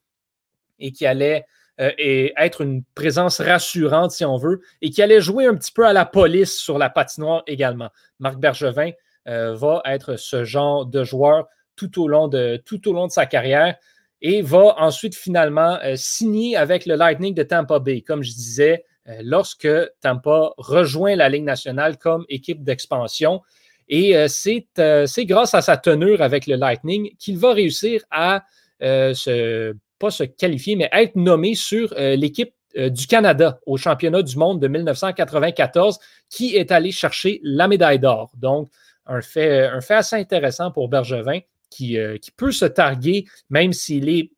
et 0.79 0.91
qui 0.91 1.05
allaient 1.05 1.45
être 1.79 2.61
une 2.61 2.83
présence 2.93 3.41
rassurante, 3.41 4.11
si 4.11 4.23
on 4.23 4.37
veut, 4.37 4.61
et 4.83 4.91
qui 4.91 5.01
allait 5.01 5.21
jouer 5.21 5.47
un 5.47 5.55
petit 5.55 5.71
peu 5.71 5.87
à 5.87 5.93
la 5.93 6.05
police 6.05 6.55
sur 6.55 6.77
la 6.77 6.89
patinoire 6.89 7.41
également. 7.47 7.89
Marc 8.19 8.37
Bergevin 8.37 8.91
va 9.25 9.81
être 9.85 10.15
ce 10.15 10.43
genre 10.43 10.85
de 10.85 11.03
joueur 11.03 11.47
tout 11.75 12.01
au 12.01 12.07
long 12.07 12.27
de, 12.27 12.61
tout 12.63 12.87
au 12.87 12.93
long 12.93 13.07
de 13.07 13.11
sa 13.11 13.25
carrière 13.25 13.75
et 14.21 14.41
va 14.41 14.75
ensuite 14.77 15.15
finalement 15.15 15.77
euh, 15.83 15.95
signer 15.95 16.55
avec 16.55 16.85
le 16.85 16.95
Lightning 16.95 17.35
de 17.35 17.43
Tampa 17.43 17.79
Bay. 17.79 18.01
Comme 18.01 18.23
je 18.23 18.31
disais, 18.31 18.85
euh, 19.09 19.19
lorsque 19.21 19.67
Tampa 20.01 20.51
rejoint 20.57 21.15
la 21.15 21.29
Ligue 21.29 21.43
nationale 21.43 21.97
comme 21.97 22.25
équipe 22.29 22.63
d'expansion. 22.63 23.41
Et 23.89 24.15
euh, 24.15 24.27
c'est 24.29 25.25
grâce 25.25 25.53
à 25.53 25.61
sa 25.61 25.75
tenure 25.75 26.21
avec 26.21 26.47
le 26.47 26.55
Lightning 26.55 27.13
qu'il 27.17 27.37
va 27.37 27.53
réussir 27.53 28.01
à 28.09 28.43
se, 28.81 29.73
pas 30.05 30.11
se 30.11 30.23
qualifier, 30.23 30.75
mais 30.75 30.89
être 30.91 31.15
nommé 31.15 31.55
sur 31.55 31.93
l'équipe 31.97 32.53
du 32.75 33.07
Canada 33.07 33.59
au 33.65 33.77
championnat 33.77 34.21
du 34.23 34.37
monde 34.37 34.59
de 34.59 34.67
1994 34.67 35.99
qui 36.29 36.55
est 36.55 36.71
allé 36.71 36.91
chercher 36.91 37.39
la 37.43 37.67
médaille 37.67 37.99
d'or. 37.99 38.31
Donc, 38.37 38.69
un 39.05 39.21
fait, 39.21 39.65
un 39.65 39.81
fait 39.81 39.95
assez 39.95 40.15
intéressant 40.15 40.71
pour 40.71 40.89
Bergevin. 40.89 41.39
Euh, 41.81 42.17
qui, 42.17 42.31
peut 42.31 42.51
se 42.51 42.65
targuer, 42.65 43.25
même 43.49 43.73
s'il 43.73 44.09
est 44.09 44.31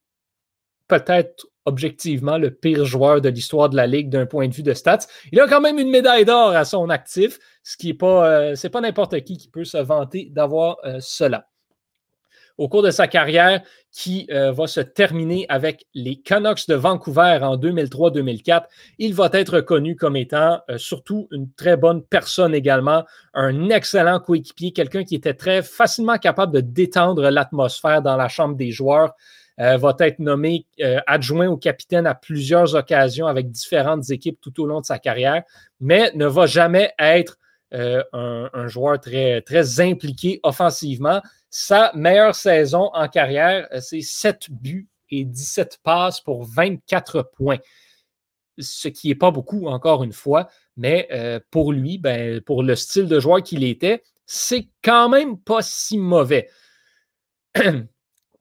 peut-être 0.88 1.47
objectivement 1.65 2.38
le 2.38 2.51
pire 2.51 2.86
joueur 2.86 3.21
de 3.21 3.30
l'histoire 3.30 3.69
de 3.69 3.75
la 3.75 3.88
Ligue 3.88 4.10
d'un 4.10 4.25
point 4.25 4.47
de 4.47 4.54
vue 4.54 4.63
de 4.63 4.73
stats. 4.73 5.08
Il 5.32 5.39
a 5.39 5.47
quand 5.47 5.62
même 5.62 5.80
une 5.80 5.89
médaille 5.89 6.25
d'or 6.25 6.56
à 6.56 6.63
son 6.63 6.89
actif, 6.89 7.39
ce 7.63 7.75
qui 7.75 7.88
n'est 7.88 7.93
pas, 7.95 8.51
euh, 8.51 8.69
pas 8.71 8.82
n'importe 8.82 9.19
qui 9.21 9.38
qui 9.38 9.49
peut 9.49 9.65
se 9.65 9.78
vanter 9.78 10.30
d'avoir 10.32 10.78
euh, 10.86 10.99
cela 11.01 11.47
au 12.58 12.69
cours 12.69 12.84
de 12.84 12.91
sa 12.91 13.08
carrière 13.08 13.62
qui 13.95 14.27
euh, 14.29 14.51
va 14.51 14.67
se 14.67 14.81
terminer 14.81 15.45
avec 15.47 15.88
les 15.93 16.17
Canucks 16.17 16.67
de 16.67 16.75
Vancouver 16.75 17.39
en 17.41 17.55
2003-2004. 17.55 18.63
Il 18.99 19.13
va 19.13 19.29
être 19.31 19.62
connu 19.62 19.95
comme 19.95 20.17
étant 20.17 20.60
euh, 20.69 20.77
surtout 20.77 21.29
une 21.31 21.49
très 21.53 21.77
bonne 21.77 22.03
personne 22.03 22.53
également, 22.53 23.05
un 23.34 23.69
excellent 23.69 24.19
coéquipier, 24.19 24.73
quelqu'un 24.73 25.05
qui 25.05 25.15
était 25.15 25.34
très 25.34 25.63
facilement 25.63 26.17
capable 26.17 26.53
de 26.53 26.60
détendre 26.60 27.29
l'atmosphère 27.29 28.01
dans 28.01 28.17
la 28.17 28.27
chambre 28.27 28.58
des 28.58 28.71
joueurs. 28.71 29.13
Euh, 29.62 29.77
va 29.77 29.95
être 29.99 30.19
nommé 30.19 30.65
adjoint 31.08 31.47
au 31.47 31.55
capitaine 31.55 32.05
à 32.05 32.13
plusieurs 32.13 32.75
occasions 32.75 33.25
avec 33.25 33.49
différentes 33.49 34.10
équipes 34.10 34.38
tout 34.41 34.62
au 34.62 34.65
long 34.65 34.81
de 34.81 34.86
sa 34.86 34.99
carrière, 34.99 35.43
mais 35.79 36.12
ne 36.15 36.25
va 36.25 36.45
jamais 36.45 36.91
être 36.99 37.38
un, 37.71 38.67
joueur 38.67 38.99
très 38.99 39.79
impliqué 39.79 40.41
offensivement. 40.43 41.21
Sa 41.58 41.94
meilleure 41.96 42.36
saison 42.36 42.89
en 42.94 43.08
carrière, 43.08 43.65
euh, 43.72 43.80
c'est 43.80 44.02
7 44.02 44.48
buts 44.50 44.89
et 45.10 45.24
17 45.24 45.80
passes 45.84 46.20
pour 46.20 46.44
24 46.44 47.32
points. 47.34 47.60
Ce 48.58 48.89
qui 48.89 49.08
n'est 49.08 49.15
pas 49.15 49.32
beaucoup, 49.32 49.68
encore 49.68 50.04
une 50.04 50.12
fois, 50.12 50.50
mais 50.76 51.08
euh, 51.13 51.39
pour 51.52 51.72
lui, 51.72 51.98
ben, 51.98 52.41
pour 52.41 52.62
le 52.62 52.76
style 52.76 53.08
de 53.08 53.22
joueur 53.22 53.41
qu'il 53.41 53.63
était, 53.63 54.04
c'est 54.26 54.68
quand 54.84 55.08
même 55.08 55.39
pas 55.39 55.62
si 55.62 55.98
mauvais. 55.98 56.50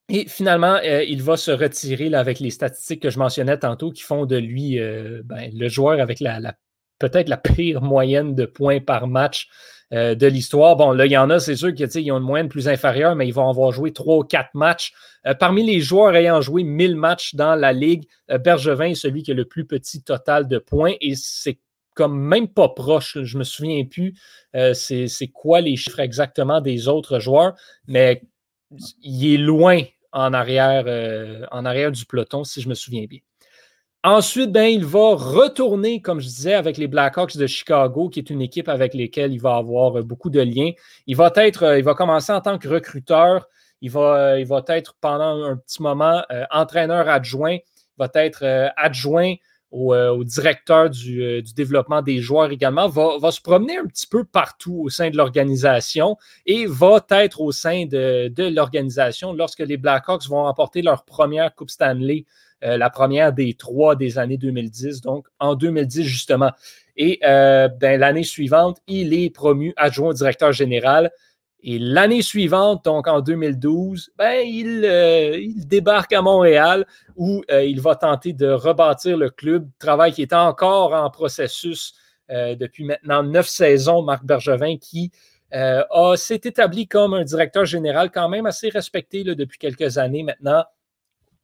Et 0.08 0.26
finalement, 0.26 0.80
euh, 0.84 1.04
il 1.04 1.22
va 1.22 1.36
se 1.36 1.52
retirer 1.52 2.12
avec 2.14 2.40
les 2.40 2.50
statistiques 2.50 3.02
que 3.02 3.10
je 3.10 3.20
mentionnais 3.20 3.60
tantôt 3.60 3.92
qui 3.92 4.02
font 4.02 4.26
de 4.26 4.38
lui 4.38 4.76
ben, 5.22 5.52
le 5.54 5.68
joueur 5.68 6.00
avec 6.00 6.18
la, 6.18 6.40
peut-être 7.08 7.28
la 7.28 7.36
pire 7.36 7.82
moyenne 7.82 8.34
de 8.34 8.46
points 8.46 8.80
par 8.80 9.06
match 9.06 9.48
euh, 9.92 10.14
de 10.14 10.26
l'histoire. 10.26 10.74
Bon, 10.76 10.92
là, 10.92 11.04
il 11.04 11.12
y 11.12 11.18
en 11.18 11.28
a, 11.28 11.38
c'est 11.38 11.56
sûr 11.56 11.74
qu'ils 11.74 12.12
ont 12.12 12.16
une 12.16 12.24
moyenne 12.24 12.48
plus 12.48 12.66
inférieure, 12.66 13.14
mais 13.14 13.28
ils 13.28 13.34
vont 13.34 13.48
avoir 13.48 13.72
joué 13.72 13.92
trois 13.92 14.16
ou 14.16 14.22
quatre 14.22 14.54
matchs. 14.54 14.94
Euh, 15.26 15.34
parmi 15.34 15.62
les 15.64 15.80
joueurs 15.80 16.14
ayant 16.14 16.40
joué 16.40 16.64
1000 16.64 16.96
matchs 16.96 17.34
dans 17.34 17.54
la 17.54 17.74
Ligue, 17.74 18.08
euh, 18.30 18.38
Bergevin 18.38 18.86
est 18.86 18.94
celui 18.94 19.22
qui 19.22 19.32
a 19.32 19.34
le 19.34 19.44
plus 19.44 19.66
petit 19.66 20.02
total 20.02 20.48
de 20.48 20.56
points 20.58 20.94
et 21.02 21.14
c'est 21.14 21.58
comme 21.94 22.18
même 22.18 22.48
pas 22.48 22.70
proche. 22.70 23.18
Je 23.22 23.38
me 23.38 23.44
souviens 23.44 23.84
plus 23.84 24.14
c'est 24.72 25.30
quoi 25.32 25.60
les 25.60 25.76
chiffres 25.76 26.00
exactement 26.00 26.60
des 26.60 26.88
autres 26.88 27.18
joueurs, 27.18 27.54
mais 27.86 28.22
il 29.02 29.34
est 29.34 29.36
loin 29.36 29.82
en 30.12 30.32
arrière, 30.32 31.46
en 31.52 31.64
arrière 31.64 31.92
du 31.92 32.04
peloton, 32.06 32.42
si 32.42 32.60
je 32.60 32.68
me 32.68 32.74
souviens 32.74 33.04
bien. 33.04 33.20
Ensuite, 34.06 34.52
ben, 34.52 34.66
il 34.66 34.84
va 34.84 35.14
retourner, 35.14 36.02
comme 36.02 36.20
je 36.20 36.26
disais, 36.26 36.52
avec 36.52 36.76
les 36.76 36.88
Blackhawks 36.88 37.38
de 37.38 37.46
Chicago, 37.46 38.10
qui 38.10 38.18
est 38.18 38.28
une 38.28 38.42
équipe 38.42 38.68
avec 38.68 38.92
laquelle 38.92 39.32
il 39.32 39.40
va 39.40 39.56
avoir 39.56 39.96
euh, 39.98 40.02
beaucoup 40.02 40.28
de 40.28 40.42
liens. 40.42 40.72
Il 41.06 41.16
va 41.16 41.32
être, 41.36 41.62
euh, 41.62 41.78
il 41.78 41.84
va 41.84 41.94
commencer 41.94 42.30
en 42.30 42.42
tant 42.42 42.58
que 42.58 42.68
recruteur. 42.68 43.48
Il 43.80 43.90
va, 43.90 44.32
euh, 44.32 44.40
il 44.40 44.46
va 44.46 44.62
être 44.68 44.94
pendant 45.00 45.42
un 45.44 45.56
petit 45.56 45.80
moment 45.80 46.22
entraîneur 46.50 47.08
adjoint. 47.08 47.54
Il 47.54 47.96
va 47.96 48.10
être 48.12 48.44
adjoint 48.76 49.36
au, 49.70 50.22
directeur 50.22 50.90
du, 50.90 51.42
développement 51.56 52.02
des 52.02 52.18
joueurs 52.18 52.50
également. 52.50 52.88
Va, 52.88 53.16
va 53.18 53.32
se 53.32 53.40
promener 53.40 53.78
un 53.78 53.86
petit 53.86 54.06
peu 54.06 54.24
partout 54.24 54.82
au 54.84 54.90
sein 54.90 55.08
de 55.08 55.16
l'organisation 55.16 56.18
et 56.44 56.66
va 56.66 57.04
être 57.08 57.40
au 57.40 57.52
sein 57.52 57.86
de, 57.86 58.28
de 58.28 58.54
l'organisation 58.54 59.32
lorsque 59.32 59.60
les 59.60 59.78
Blackhawks 59.78 60.28
vont 60.28 60.42
remporter 60.42 60.82
leur 60.82 61.04
première 61.06 61.54
Coupe 61.54 61.70
Stanley 61.70 62.26
euh, 62.62 62.78
la 62.78 62.88
première 62.88 63.32
des 63.32 63.54
trois 63.54 63.96
des 63.96 64.18
années 64.18 64.38
2010, 64.38 65.00
donc 65.00 65.26
en 65.38 65.54
2010 65.54 66.04
justement. 66.04 66.52
Et 66.96 67.18
euh, 67.24 67.68
ben, 67.68 68.00
l'année 68.00 68.22
suivante, 68.22 68.78
il 68.86 69.12
est 69.12 69.30
promu 69.30 69.74
adjoint 69.76 70.14
directeur 70.14 70.52
général. 70.52 71.10
Et 71.66 71.78
l'année 71.78 72.22
suivante, 72.22 72.84
donc 72.84 73.08
en 73.08 73.20
2012, 73.20 74.12
ben, 74.16 74.46
euh, 74.46 75.36
il, 75.38 75.66
débarque 75.66 76.12
à 76.12 76.22
Montréal 76.22 76.86
où 77.16 77.42
il 77.50 77.80
va 77.80 77.96
tenter 77.96 78.32
de 78.32 78.48
rebâtir 78.48 79.16
le 79.16 79.30
club, 79.30 79.68
travail 79.78 80.12
qui 80.12 80.22
est 80.22 80.32
encore 80.32 80.92
en 80.92 81.10
processus 81.10 81.94
depuis 82.28 82.84
maintenant 82.84 83.22
neuf 83.22 83.48
saisons. 83.48 84.02
Marc 84.02 84.24
Bergevin 84.24 84.76
qui 84.78 85.10
s'est 86.16 86.40
établi 86.44 86.86
comme 86.86 87.14
un 87.14 87.24
directeur 87.24 87.64
général 87.64 88.10
quand 88.10 88.28
même 88.28 88.46
assez 88.46 88.68
respecté 88.68 89.24
depuis 89.24 89.58
quelques 89.58 89.96
années 89.98 90.22
maintenant 90.22 90.64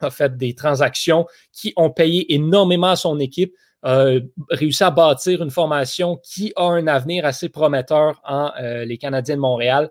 a 0.04 0.10
fait 0.10 0.36
des 0.36 0.54
transactions 0.54 1.26
qui 1.52 1.72
ont 1.76 1.90
payé 1.90 2.34
énormément 2.34 2.90
à 2.90 2.96
son 2.96 3.18
équipe, 3.18 3.54
a 3.82 4.18
réussi 4.50 4.84
à 4.84 4.90
bâtir 4.90 5.42
une 5.42 5.50
formation 5.50 6.20
qui 6.22 6.52
a 6.56 6.64
un 6.64 6.86
avenir 6.86 7.24
assez 7.24 7.48
prometteur 7.48 8.20
en 8.24 8.52
euh, 8.60 8.84
les 8.84 8.98
Canadiens 8.98 9.36
de 9.36 9.40
Montréal. 9.40 9.90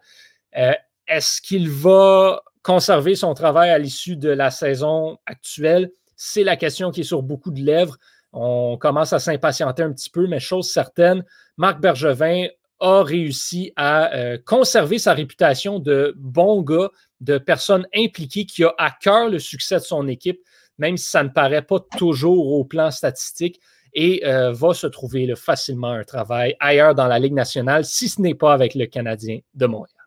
Euh, 0.58 0.74
est-ce 1.08 1.42
qu'il 1.42 1.70
va 1.70 2.42
conserver 2.62 3.16
son 3.16 3.34
travail 3.34 3.72
à 3.72 3.80
l'issue 3.80 4.16
de 4.16 4.30
la 4.30 4.52
saison 4.52 5.18
actuelle? 5.26 5.92
C'est 6.16 6.44
la 6.44 6.56
question 6.56 6.92
qui 6.92 7.02
est 7.02 7.04
sur 7.04 7.24
beaucoup 7.24 7.52
de 7.52 7.62
lèvres. 7.62 7.98
On 8.32 8.78
commence 8.78 9.14
à 9.14 9.20
s'impatienter 9.20 9.82
un 9.82 9.92
petit 9.92 10.12
peu, 10.12 10.28
mais 10.28 10.40
chose 10.40 10.70
certaine, 10.70 11.24
Marc 11.58 11.80
Bergevin 11.80 12.48
a 12.80 13.04
réussi 13.04 13.74
à 13.76 14.14
euh, 14.14 14.38
conserver 14.46 15.00
sa 15.00 15.14
réputation 15.14 15.80
de 15.80 16.14
bon 16.18 16.62
gars, 16.62 16.90
de 17.22 17.38
personne 17.38 17.88
impliquée 17.96 18.46
qui 18.46 18.64
a 18.64 18.74
à 18.78 18.92
cœur 18.92 19.30
le 19.30 19.40
succès 19.40 19.76
de 19.76 19.84
son 19.84 20.08
équipe, 20.08 20.40
même 20.78 20.98
si 20.98 21.10
ça 21.10 21.24
ne 21.24 21.30
paraît 21.30 21.62
pas 21.62 21.80
toujours 21.98 22.54
au 22.54 22.64
plan 22.64 22.92
statistique, 22.92 23.60
et 23.94 24.26
euh, 24.26 24.52
va 24.52 24.74
se 24.74 24.88
trouver 24.88 25.34
facilement 25.36 25.92
un 25.92 26.04
travail 26.04 26.56
ailleurs 26.60 26.96
dans 26.96 27.08
la 27.08 27.20
Ligue 27.20 27.34
nationale, 27.34 27.86
si 27.86 28.08
ce 28.08 28.22
n'est 28.22 28.36
pas 28.36 28.54
avec 28.54 28.76
le 28.76 28.86
Canadien 28.86 29.40
de 29.56 29.66
Montréal. 29.66 29.99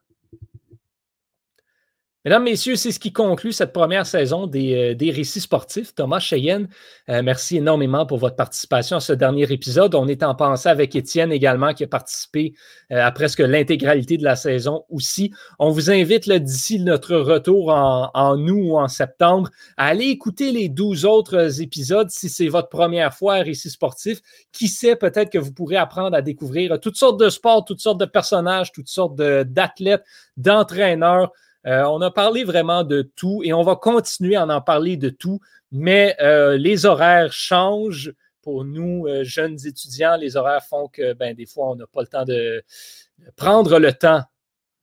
Mesdames, 2.24 2.44
Messieurs, 2.44 2.76
c'est 2.76 2.92
ce 2.92 3.00
qui 3.00 3.12
conclut 3.12 3.50
cette 3.50 3.72
première 3.72 4.06
saison 4.06 4.46
des, 4.46 4.94
euh, 4.94 5.12
récits 5.12 5.40
sportifs. 5.40 5.92
Thomas 5.92 6.20
Cheyenne, 6.20 6.68
euh, 7.08 7.20
merci 7.20 7.56
énormément 7.56 8.06
pour 8.06 8.18
votre 8.18 8.36
participation 8.36 8.98
à 8.98 9.00
ce 9.00 9.12
dernier 9.12 9.50
épisode. 9.52 9.96
On 9.96 10.06
est 10.06 10.22
en 10.22 10.36
pensée 10.36 10.68
avec 10.68 10.94
Étienne 10.94 11.32
également 11.32 11.74
qui 11.74 11.82
a 11.82 11.88
participé 11.88 12.54
euh, 12.92 13.04
à 13.04 13.10
presque 13.10 13.40
l'intégralité 13.40 14.18
de 14.18 14.22
la 14.22 14.36
saison 14.36 14.84
aussi. 14.88 15.32
On 15.58 15.70
vous 15.70 15.90
invite 15.90 16.30
d'ici 16.30 16.78
notre 16.78 17.16
retour 17.16 17.70
en, 17.70 18.08
en, 18.14 18.38
août 18.38 18.70
ou 18.70 18.78
en 18.78 18.86
septembre 18.86 19.50
à 19.76 19.86
aller 19.86 20.06
écouter 20.06 20.52
les 20.52 20.68
12 20.68 21.04
autres 21.04 21.60
épisodes 21.60 22.08
si 22.08 22.28
c'est 22.28 22.46
votre 22.46 22.68
première 22.68 23.12
fois 23.12 23.34
à 23.34 23.42
Récits 23.42 23.70
sportifs. 23.70 24.20
Qui 24.52 24.68
sait, 24.68 24.94
peut-être 24.94 25.30
que 25.30 25.38
vous 25.38 25.52
pourrez 25.52 25.76
apprendre 25.76 26.16
à 26.16 26.22
découvrir 26.22 26.78
toutes 26.78 26.96
sortes 26.96 27.18
de 27.18 27.28
sports, 27.30 27.64
toutes 27.64 27.80
sortes 27.80 27.98
de 27.98 28.04
personnages, 28.04 28.70
toutes 28.70 28.86
sortes 28.86 29.16
d'athlètes, 29.16 30.04
d'entraîneurs. 30.36 31.32
Euh, 31.66 31.84
on 31.84 32.00
a 32.00 32.10
parlé 32.10 32.44
vraiment 32.44 32.82
de 32.84 33.02
tout 33.02 33.42
et 33.44 33.52
on 33.52 33.62
va 33.62 33.76
continuer 33.76 34.36
à 34.36 34.46
en 34.46 34.60
parler 34.60 34.96
de 34.96 35.10
tout, 35.10 35.40
mais 35.70 36.16
euh, 36.20 36.56
les 36.56 36.86
horaires 36.86 37.32
changent. 37.32 38.12
Pour 38.42 38.64
nous, 38.64 39.06
euh, 39.06 39.22
jeunes 39.22 39.56
étudiants, 39.64 40.16
les 40.16 40.36
horaires 40.36 40.64
font 40.64 40.88
que 40.88 41.12
ben, 41.12 41.32
des 41.32 41.46
fois, 41.46 41.70
on 41.70 41.76
n'a 41.76 41.86
pas 41.86 42.00
le 42.00 42.08
temps 42.08 42.24
de, 42.24 42.64
prendre 43.36 43.78
le 43.78 43.92
temps 43.92 44.22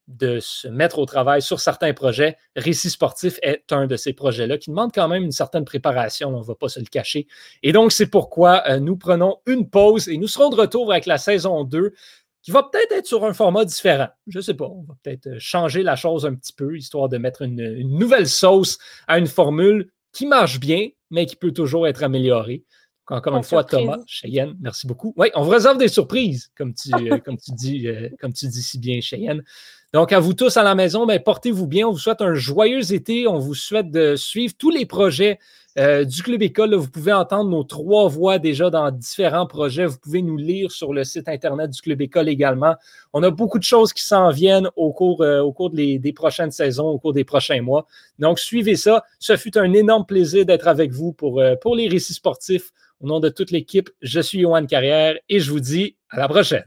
de 0.07 0.39
se 0.39 0.69
mettre 0.69 0.97
au 0.97 1.05
travail 1.05 1.41
sur 1.41 1.59
certains 1.59 1.93
projets. 1.93 2.37
Récit 2.55 2.89
sportif 2.89 3.37
est 3.41 3.73
un 3.73 3.85
de 3.85 3.97
ces 3.97 4.13
projets-là 4.13 4.57
qui 4.57 4.69
demande 4.69 4.91
quand 4.93 5.09
même 5.09 5.23
une 5.23 5.33
certaine 5.33 5.65
préparation, 5.65 6.29
on 6.29 6.39
ne 6.39 6.45
va 6.45 6.55
pas 6.55 6.69
se 6.69 6.79
le 6.79 6.85
cacher. 6.85 7.27
Et 7.63 7.73
donc, 7.73 7.91
c'est 7.91 8.07
pourquoi 8.07 8.79
nous 8.79 8.95
prenons 8.95 9.39
une 9.45 9.69
pause 9.69 10.07
et 10.07 10.17
nous 10.17 10.29
serons 10.29 10.49
de 10.49 10.55
retour 10.55 10.89
avec 10.89 11.05
la 11.05 11.17
saison 11.17 11.65
2 11.65 11.93
qui 12.41 12.51
va 12.51 12.63
peut-être 12.63 12.91
être 12.93 13.05
sur 13.05 13.25
un 13.25 13.33
format 13.33 13.65
différent. 13.65 14.07
Je 14.27 14.37
ne 14.37 14.41
sais 14.41 14.53
pas, 14.53 14.65
on 14.65 14.83
va 14.83 14.95
peut-être 15.03 15.27
euh, 15.27 15.39
changer 15.39 15.83
la 15.83 15.95
chose 15.95 16.25
un 16.25 16.35
petit 16.35 16.53
peu, 16.53 16.77
histoire 16.77 17.09
de 17.09 17.17
mettre 17.17 17.41
une, 17.41 17.81
nouvelle 17.97 18.27
sauce 18.27 18.77
à 19.07 19.19
une 19.19 19.27
formule 19.27 19.91
qui 20.11 20.25
marche 20.25 20.59
bien, 20.59 20.87
mais 21.11 21.25
qui 21.25 21.35
peut 21.35 21.51
toujours 21.51 21.87
être 21.87 22.03
améliorée. 22.03 22.63
Encore 23.07 23.35
une 23.35 23.43
fois, 23.43 23.63
Thomas, 23.63 23.97
Cheyenne, 24.05 24.55
merci 24.61 24.85
beaucoup. 24.85 25.15
Oui, 25.17 25.29
on 25.33 25.41
vous 25.41 25.49
réserve 25.49 25.79
des 25.79 25.87
surprises, 25.87 26.51
comme 26.55 26.75
tu, 26.75 26.93
euh, 26.93 27.17
comme 27.17 27.37
tu, 27.37 27.51
dis, 27.53 27.87
comme 28.19 28.33
tu 28.33 28.47
dis 28.47 28.61
si 28.61 28.77
bien, 28.77 29.01
Cheyenne. 29.01 29.43
Donc, 29.91 30.13
à 30.13 30.19
vous 30.19 30.35
tous 30.35 30.55
à 30.55 30.61
la 30.61 30.75
maison, 30.75 31.07
ben, 31.07 31.19
portez-vous 31.19 31.65
bien. 31.65 31.87
On 31.87 31.91
vous 31.91 31.97
souhaite 31.97 32.21
un 32.21 32.35
joyeux 32.35 32.93
été. 32.93 33.27
On 33.27 33.39
vous 33.39 33.55
souhaite 33.55 33.89
de 33.89 34.15
suivre 34.15 34.53
tous 34.55 34.69
les 34.69 34.85
projets 34.85 35.39
euh, 35.79 36.03
du 36.03 36.21
Club 36.21 36.43
École. 36.43 36.75
vous 36.75 36.91
pouvez 36.91 37.11
entendre 37.11 37.49
nos 37.49 37.63
trois 37.63 38.07
voix 38.07 38.37
déjà 38.37 38.69
dans 38.69 38.91
différents 38.91 39.47
projets. 39.47 39.87
Vous 39.87 39.97
pouvez 39.97 40.21
nous 40.21 40.37
lire 40.37 40.71
sur 40.71 40.93
le 40.93 41.03
site 41.03 41.27
Internet 41.27 41.71
du 41.71 41.81
Club 41.81 42.01
École 42.01 42.29
également. 42.29 42.75
On 43.13 43.23
a 43.23 43.31
beaucoup 43.31 43.57
de 43.57 43.63
choses 43.63 43.91
qui 43.91 44.03
s'en 44.03 44.29
viennent 44.29 44.69
au 44.75 44.93
cours, 44.93 45.23
euh, 45.23 45.41
au 45.41 45.53
cours 45.53 45.71
des, 45.71 46.13
prochaines 46.15 46.51
saisons, 46.51 46.89
au 46.89 46.99
cours 46.99 47.13
des 47.13 47.23
prochains 47.23 47.63
mois. 47.63 47.87
Donc, 48.19 48.37
suivez 48.37 48.75
ça. 48.75 49.03
Ce 49.17 49.37
fut 49.37 49.57
un 49.57 49.73
énorme 49.73 50.05
plaisir 50.05 50.45
d'être 50.45 50.67
avec 50.67 50.91
vous 50.91 51.13
pour, 51.13 51.39
euh, 51.39 51.55
pour 51.55 51.75
les 51.75 51.87
récits 51.87 52.13
sportifs. 52.13 52.71
Au 53.01 53.07
nom 53.07 53.19
de 53.19 53.29
toute 53.29 53.49
l'équipe, 53.49 53.89
je 54.03 54.19
suis 54.19 54.41
Johan 54.41 54.67
Carrière 54.67 55.15
et 55.29 55.39
je 55.39 55.49
vous 55.49 55.61
dis 55.61 55.95
à 56.11 56.19
la 56.19 56.27
prochaine. 56.27 56.65